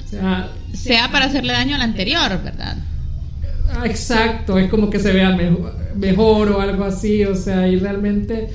[0.73, 2.77] sea, para hacerle daño al anterior, ¿verdad?
[3.71, 7.77] Ah, exacto, es como que se vea mejor mejor o algo así, o sea, y
[7.77, 8.49] realmente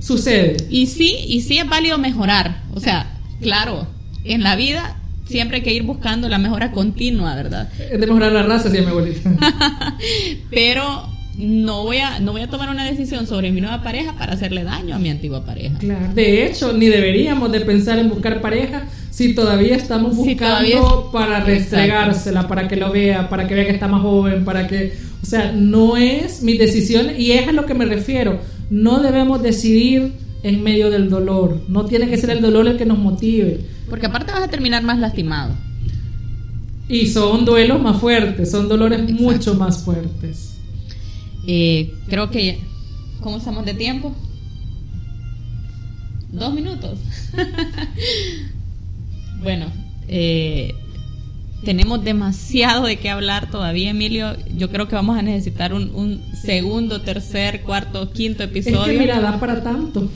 [0.00, 0.56] sucede.
[0.70, 3.86] Y sí, y sí es válido mejorar, o sea, claro,
[4.24, 4.96] en la vida
[5.26, 7.68] siempre hay que ir buscando la mejora continua, ¿verdad?
[7.78, 9.30] Es de mejorar la raza, sí, mi abuelita.
[10.50, 11.08] Pero
[11.38, 14.64] no voy a no voy a tomar una decisión sobre mi nueva pareja para hacerle
[14.64, 15.78] daño a mi antigua pareja.
[15.78, 16.14] Claro.
[16.14, 22.48] De hecho, ni deberíamos de pensar en buscar pareja si todavía estamos buscando para restregársela,
[22.48, 25.52] para que lo vea, para que vea que está más joven, para que, o sea,
[25.52, 28.40] no es mi decisión y es a lo que me refiero.
[28.68, 31.62] No debemos decidir en medio del dolor.
[31.68, 33.60] No tiene que ser el dolor el que nos motive.
[33.88, 35.54] Porque aparte vas a terminar más lastimado.
[36.88, 40.55] Y son duelos más fuertes, son dolores mucho más fuertes.
[41.46, 42.60] Eh, creo que...
[43.20, 44.14] ¿Cómo estamos de tiempo?
[46.30, 46.98] Dos minutos.
[49.42, 49.66] bueno,
[50.08, 50.74] eh,
[51.64, 54.36] tenemos demasiado de qué hablar todavía, Emilio.
[54.54, 58.84] Yo creo que vamos a necesitar un, segundo, tercer, cuarto, quinto episodio.
[58.84, 60.10] Es que mira, da para tanto.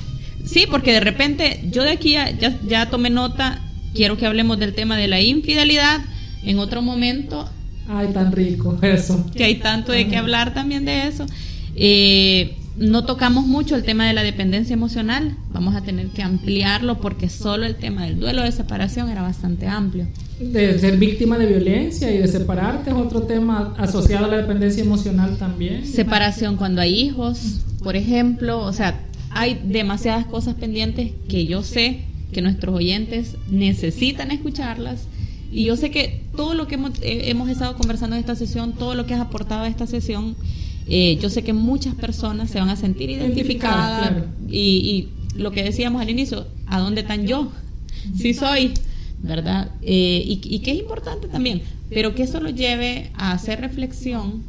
[0.45, 2.31] Sí, porque de repente yo de aquí ya,
[2.67, 3.61] ya tomé nota,
[3.95, 6.01] quiero que hablemos del tema de la infidelidad
[6.43, 7.49] en otro momento
[7.89, 9.25] Ay, tan rico, eso.
[9.35, 11.27] Que hay tanto de qué hablar también de eso.
[11.75, 16.99] Eh, no tocamos mucho el tema de la dependencia emocional, vamos a tener que ampliarlo
[16.99, 20.07] porque solo el tema del duelo de separación era bastante amplio.
[20.41, 24.83] De ser víctima de violencia y de separarte es otro tema asociado a la dependencia
[24.83, 25.85] emocional también.
[25.87, 28.99] Separación cuando hay hijos, por ejemplo, o sea,
[29.31, 35.07] hay demasiadas cosas pendientes que yo sé que nuestros oyentes necesitan escucharlas
[35.53, 38.73] y yo sé que todo lo que hemos, eh, hemos estado conversando en esta sesión,
[38.73, 40.37] todo lo que has aportado a esta sesión,
[40.87, 44.13] eh, yo sé que muchas personas se van a sentir identificadas
[44.49, 47.53] y, lo que decíamos al inicio, ¿a dónde están yo?
[48.17, 48.73] Sí soy,
[49.23, 49.71] ¿verdad?
[49.81, 54.43] Eh, y, y que es importante también, pero que eso lo lleve a hacer reflexión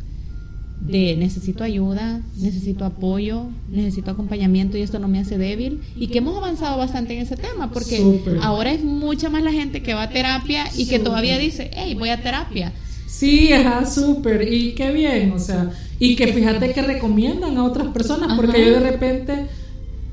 [0.82, 5.82] de necesito ayuda, necesito apoyo, necesito acompañamiento y esto no me hace débil.
[5.96, 9.84] Y que hemos avanzado bastante en ese tema, porque ahora es mucha más la gente
[9.84, 12.74] que va a terapia y que todavía dice, hey, voy a terapia.
[13.08, 17.90] Sí, ajá, súper, y qué bien, o sea, y que fíjate que recomiendan a otras
[17.90, 19.48] personas, porque yo de repente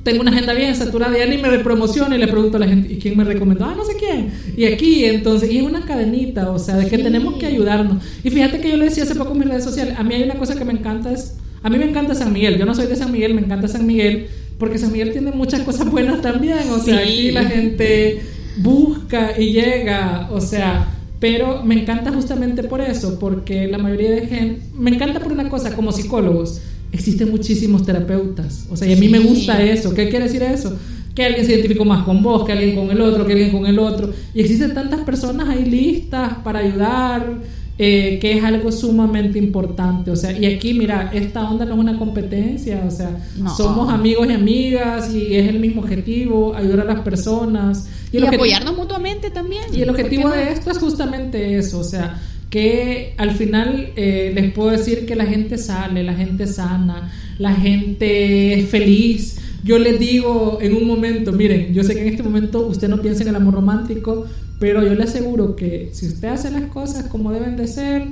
[0.03, 2.67] tengo una agenda bien saturada y ya ni me repromociono y le pregunto a la
[2.67, 3.65] gente, ¿y quién me recomendó?
[3.65, 4.31] Ah, no sé quién.
[4.55, 8.03] Y aquí, entonces, y es una cadenita, o sea, de que tenemos que ayudarnos.
[8.23, 10.23] Y fíjate que yo le decía hace poco en mis redes sociales, a mí hay
[10.23, 12.87] una cosa que me encanta, es, a mí me encanta San Miguel, yo no soy
[12.87, 14.27] de San Miguel, me encanta San Miguel,
[14.57, 18.21] porque San Miguel tiene muchas cosas buenas también, o sea, aquí la gente
[18.57, 20.87] busca y llega, o sea,
[21.19, 25.49] pero me encanta justamente por eso, porque la mayoría de gente, me encanta por una
[25.49, 28.65] cosa, como psicólogos, existen muchísimos terapeutas.
[28.69, 29.93] O sea, y a mí me gusta eso.
[29.93, 30.77] ¿Qué quiere decir eso?
[31.13, 33.65] Que alguien se identificó más con vos, que alguien con el otro, que alguien con
[33.65, 34.11] el otro.
[34.33, 37.39] Y existen tantas personas ahí listas para ayudar,
[37.77, 40.11] eh, que es algo sumamente importante.
[40.11, 43.17] O sea, y aquí, mira, esta onda no es una competencia, o sea,
[43.55, 47.87] somos amigos y amigas y es el mismo objetivo, ayudar a las personas.
[48.11, 49.63] Y, apoyarnos mutuamente también.
[49.73, 52.19] Y el objetivo de esto es justamente eso, o sea,
[52.49, 57.53] que al final eh, les puedo decir que la gente sale, la gente sana, la
[57.53, 59.39] gente es feliz.
[59.63, 63.01] Yo les digo en un momento, miren, yo sé que en este momento usted no
[63.01, 64.25] piensa en el amor romántico,
[64.59, 68.07] pero yo le aseguro que si usted hace las cosas como deben de ser,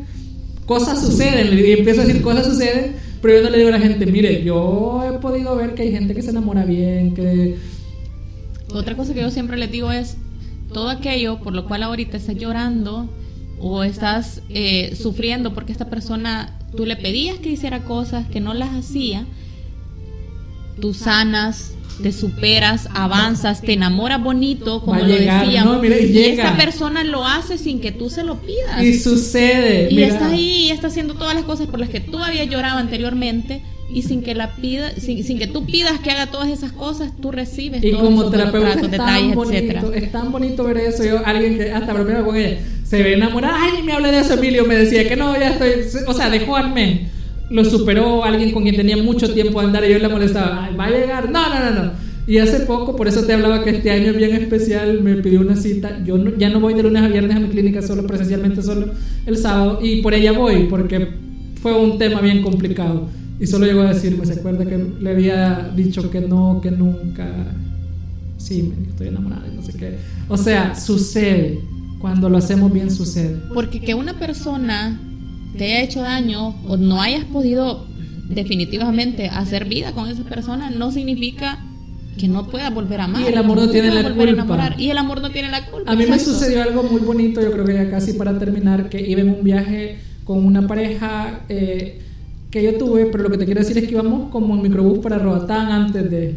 [0.65, 3.79] cosas suceden, y empiezo a decir cosas suceden, pero yo no le digo a la
[3.79, 7.55] gente, mire, yo he podido ver que hay gente que se enamora bien, que...
[8.71, 10.17] Otra cosa que yo siempre les digo es,
[10.73, 13.09] todo aquello por lo cual ahorita está llorando,
[13.59, 18.53] o estás eh, sufriendo porque esta persona, tú le pedías que hiciera cosas que no
[18.53, 19.25] las hacía,
[20.79, 27.25] tú sanas, te superas, avanzas, te enamoras bonito, como lo decíamos, y, esta persona lo
[27.25, 28.83] hace sin que tú se lo pidas.
[28.83, 29.91] Y sucede.
[29.91, 32.77] Y está ahí, y está haciendo todas las cosas por las que tú habías llorado
[32.77, 36.73] anteriormente y sin que la pida, sin, sin, que tú pidas que haga todas esas
[36.73, 41.05] cosas, tú recibes y como terapeuta es detalles, bonito, Es tan bonito ver eso.
[41.05, 44.19] Yo, alguien que hasta bromeaba con ella, se ve enamorada, ay, ni me hable de
[44.19, 47.07] eso, Emilio, me decía que no, ya estoy, o sea, dejó al men,
[47.49, 50.85] lo superó alguien con quien tenía mucho tiempo de andar y yo le molestaba, va
[50.85, 51.91] a llegar, no, no, no, no.
[52.27, 55.39] Y hace poco, por eso te hablaba que este año es bien especial, me pidió
[55.39, 56.03] una cita.
[56.05, 58.91] Yo ya no voy de lunes a viernes a mi clínica solo, presencialmente solo
[59.25, 61.07] el sábado, y por ella voy, porque
[61.61, 63.07] fue un tema bien complicado
[63.39, 67.27] Y solo llegó a decirme, ¿se acuerda que le había dicho que no, que nunca?
[68.37, 69.97] Sí, estoy enamorada y no sé qué.
[70.27, 71.59] O sea, sucede.
[71.99, 73.37] Cuando lo hacemos bien sucede.
[73.53, 74.99] Porque que una persona
[75.57, 77.87] te haya hecho daño o no hayas podido
[78.29, 81.63] definitivamente hacer vida con esa persona no significa
[82.17, 83.21] que no pueda volver a amar.
[83.21, 84.75] Y el amor no tiene la culpa.
[84.77, 85.91] Y el amor no tiene la culpa.
[85.91, 89.07] A mí me sucedió algo muy bonito, yo creo que ya casi para terminar, que
[89.07, 92.01] iba en un viaje con una pareja eh,
[92.49, 94.99] que yo tuve, pero lo que te quiero decir es que íbamos como en microbús
[94.99, 96.35] para Roatán antes de...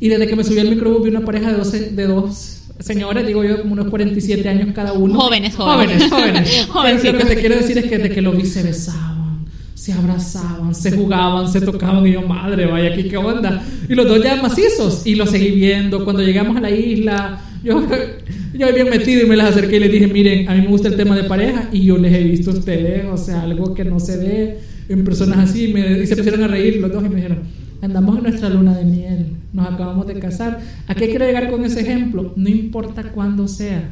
[0.00, 3.26] Y desde que me subí al microbús vi una pareja de dos, de dos señores,
[3.26, 5.20] digo yo, como unos 47 años cada uno.
[5.20, 6.10] Jóvenes, jóvenes.
[6.10, 7.04] Jóvenes, jóvenes.
[7.12, 10.74] lo que te quiero decir es que desde que lo vi se besaban, se abrazaban,
[10.74, 12.06] se jugaban, se tocaban.
[12.06, 13.62] Y yo, madre, vaya aquí, qué onda.
[13.88, 15.06] Y los dos ya macizos.
[15.06, 16.04] Y lo seguí viendo.
[16.04, 17.86] Cuando llegamos a la isla, yo,
[18.54, 20.88] yo había metido y me las acerqué y les dije, miren, a mí me gusta
[20.88, 21.68] el tema de pareja.
[21.72, 25.04] Y yo les he visto a ustedes, o sea, algo que no se ve en
[25.04, 25.72] personas así.
[25.72, 27.38] Me, y se pusieron a reír los dos y me dijeron,
[27.80, 30.60] andamos en nuestra luna de miel nos acabamos de casar.
[30.86, 32.32] ¿A qué quiero llegar con ese ejemplo?
[32.36, 33.90] No importa cuándo sea,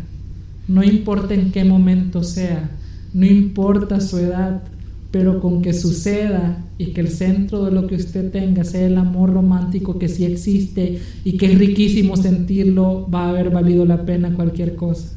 [0.66, 2.70] no importa en qué momento sea,
[3.12, 4.62] no importa su edad,
[5.10, 8.98] pero con que suceda y que el centro de lo que usted tenga sea el
[8.98, 14.04] amor romántico que sí existe y que es riquísimo sentirlo, va a haber valido la
[14.04, 15.14] pena cualquier cosa.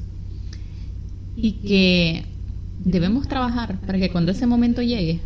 [1.35, 2.23] Y que
[2.83, 5.19] debemos trabajar para que cuando ese momento llegue,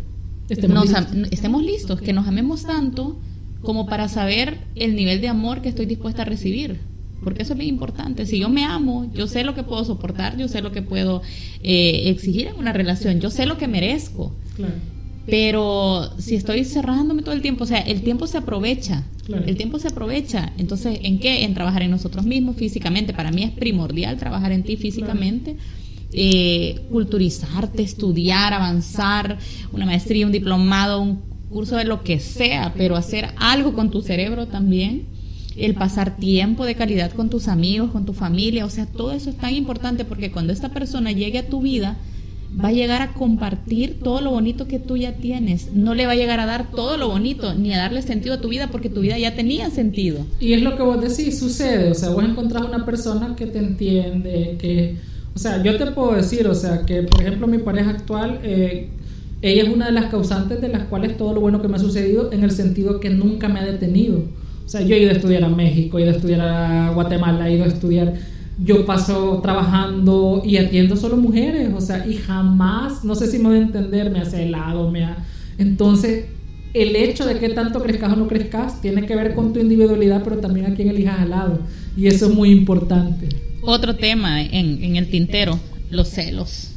[0.50, 0.90] estemos,
[1.32, 3.18] estemos listos, que nos amemos tanto
[3.62, 6.80] como para saber el nivel de amor que estoy dispuesta a recibir.
[7.24, 8.26] Porque eso es muy importante.
[8.26, 11.24] Si yo me amo, yo sé lo que puedo soportar, yo sé lo que puedo
[11.64, 14.32] eh, exigir en una relación, yo sé lo que merezco.
[15.26, 19.04] Pero si estoy cerrándome todo el tiempo, o sea, el tiempo se aprovecha.
[19.28, 20.54] El tiempo se aprovecha.
[20.60, 21.44] Entonces, ¿en qué?
[21.44, 23.12] En trabajar en nosotros mismos físicamente.
[23.14, 25.58] Para mí es primordial trabajar en ti físicamente.
[26.18, 29.38] Eh, culturizarte, estudiar, avanzar,
[29.74, 31.20] una maestría, un diplomado, un
[31.50, 35.08] curso de lo que sea, pero hacer algo con tu cerebro también,
[35.58, 39.30] el pasar tiempo de calidad con tus amigos, con tu familia, o sea, todo eso
[39.30, 41.98] es tan importante porque cuando esta persona llegue a tu vida,
[42.64, 45.74] va a llegar a compartir todo lo bonito que tú ya tienes.
[45.74, 48.40] No le va a llegar a dar todo lo bonito, ni a darle sentido a
[48.40, 50.26] tu vida, porque tu vida ya tenía sentido.
[50.40, 51.92] Y es lo que vos decís, sucede.
[51.92, 55.15] O sea, vos encontrás una persona que te entiende, que...
[55.36, 58.40] O sea, yo te puedo decir, o sea, que por ejemplo mi pareja actual...
[58.44, 58.90] Eh,
[59.42, 61.80] ella es una de las causantes de las cuales todo lo bueno que me ha
[61.80, 64.24] sucedido en el sentido que nunca me ha detenido.
[64.66, 67.48] O sea, yo he ido a estudiar a México, he ido a estudiar a Guatemala,
[67.48, 68.14] he ido a estudiar...
[68.58, 73.50] Yo paso trabajando y atiendo solo mujeres, o sea, y jamás, no sé si me
[73.50, 75.18] voy a entender, me hace helado, me ha...
[75.58, 76.26] Entonces,
[76.74, 80.24] el hecho de que tanto crezcas o no crezcas tiene que ver con tu individualidad,
[80.24, 81.60] pero también a quién elijas al lado.
[81.98, 83.28] Y eso es muy importante.
[83.66, 85.60] Otro tema en, en el tintero,
[85.90, 86.72] los celos.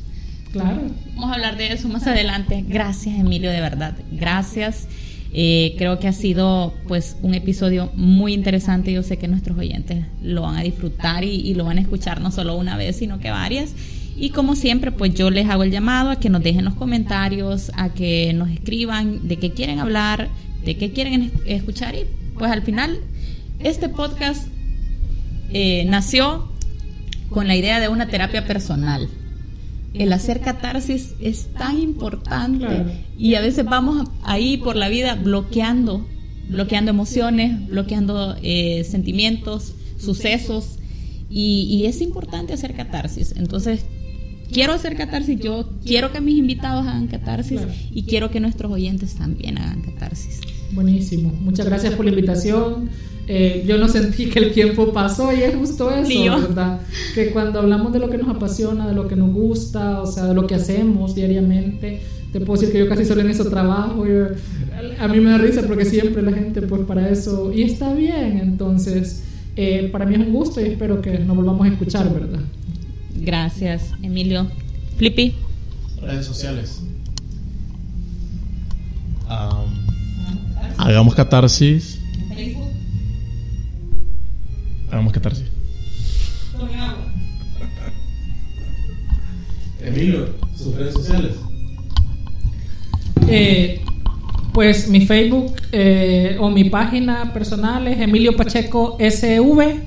[0.52, 0.82] Claro.
[1.14, 2.64] Vamos a hablar de eso más adelante.
[2.66, 3.96] Gracias, Emilio, de verdad.
[4.10, 4.88] Gracias.
[5.32, 8.92] Eh, creo que ha sido pues un episodio muy interesante.
[8.92, 12.30] Yo sé que nuestros oyentes lo van a disfrutar y, lo van a escuchar no
[12.30, 13.74] solo una vez, sino que varias.
[14.16, 17.70] Y como siempre, pues yo les hago el llamado a que nos dejen los comentarios,
[17.76, 20.28] a que nos escriban de qué quieren hablar,
[20.64, 21.94] de qué quieren escuchar.
[21.94, 22.06] Y
[22.36, 22.98] pues al final,
[23.60, 24.48] este podcast
[25.52, 26.48] eh, nació
[27.30, 29.08] con la idea de una terapia personal
[29.94, 32.66] el hacer catarsis es tan importante
[33.18, 36.06] y a veces vamos ahí por la vida bloqueando,
[36.48, 40.78] bloqueando emociones, bloqueando eh, sentimientos, sucesos
[41.30, 43.34] y, es importante hacer catarsis.
[43.36, 43.84] Entonces,
[44.52, 47.60] quiero hacer catarsis, yo quiero que mis invitados hagan catarsis
[47.90, 50.40] y quiero que nuestros oyentes también hagan catarsis.
[50.72, 52.90] Buenísimo, muchas gracias por la invitación.
[53.30, 56.80] Eh, yo no sentí que el tiempo pasó y es justo eso, ¿verdad?
[57.14, 60.24] Que cuando hablamos de lo que nos apasiona, de lo que nos gusta, o sea,
[60.24, 62.00] de lo que hacemos diariamente,
[62.32, 64.06] te puedo decir que yo casi solo en eso trabajo.
[64.98, 68.38] a mí me da risa porque siempre la gente, pues para eso, y está bien,
[68.38, 69.24] entonces,
[69.56, 72.40] eh, para mí es un gusto y espero que nos volvamos a escuchar, ¿verdad?
[73.14, 74.46] Gracias, Emilio.
[74.96, 75.34] Flippy.
[76.00, 76.82] Redes sociales.
[80.78, 81.97] hagamos catarsis
[84.90, 85.44] Hagamos catarsis.
[89.84, 91.32] Emilio, sus redes sociales.
[93.28, 93.80] Eh,
[94.52, 99.82] pues mi Facebook eh, o mi página personal es Emilio Pacheco SV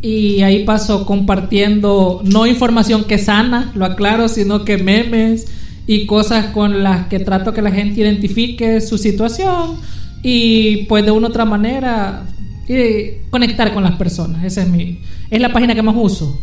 [0.00, 5.46] y ahí paso compartiendo no información que sana, lo aclaro, sino que memes
[5.86, 9.76] y cosas con las que trato que la gente identifique su situación
[10.22, 12.24] y pues de una u otra manera
[12.68, 14.44] y conectar con las personas.
[14.44, 16.40] Esa es mi es la página que más uso.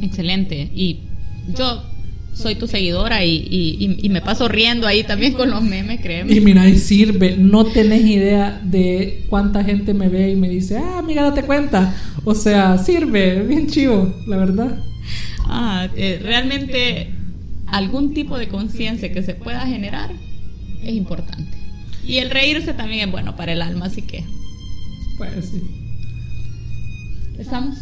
[0.00, 0.70] Excelente.
[0.74, 1.00] Y
[1.56, 1.82] yo
[2.32, 6.32] soy tu seguidora y, me paso riendo ahí también con los memes, créeme.
[6.32, 10.78] Y mira, y sirve, no tenés idea de cuánta gente me ve y me dice,
[10.78, 11.94] ah, amiga, date cuenta.
[12.24, 14.78] O sea, sirve, bien chivo, la verdad.
[15.46, 17.10] Ah, eh, realmente
[17.66, 20.10] algún tipo de conciencia que se pueda generar
[20.82, 21.58] es importante.
[22.06, 24.24] Y el reírse también es bueno para el alma, así que.
[25.20, 25.60] Pues sí.
[27.38, 27.76] ¿Estamos?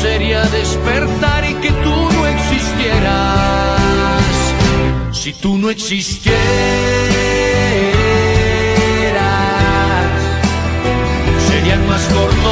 [0.00, 4.22] Sería despertar y que tú no existieras.
[5.12, 6.32] Si tú no existieras,
[11.46, 12.51] serían más cortos.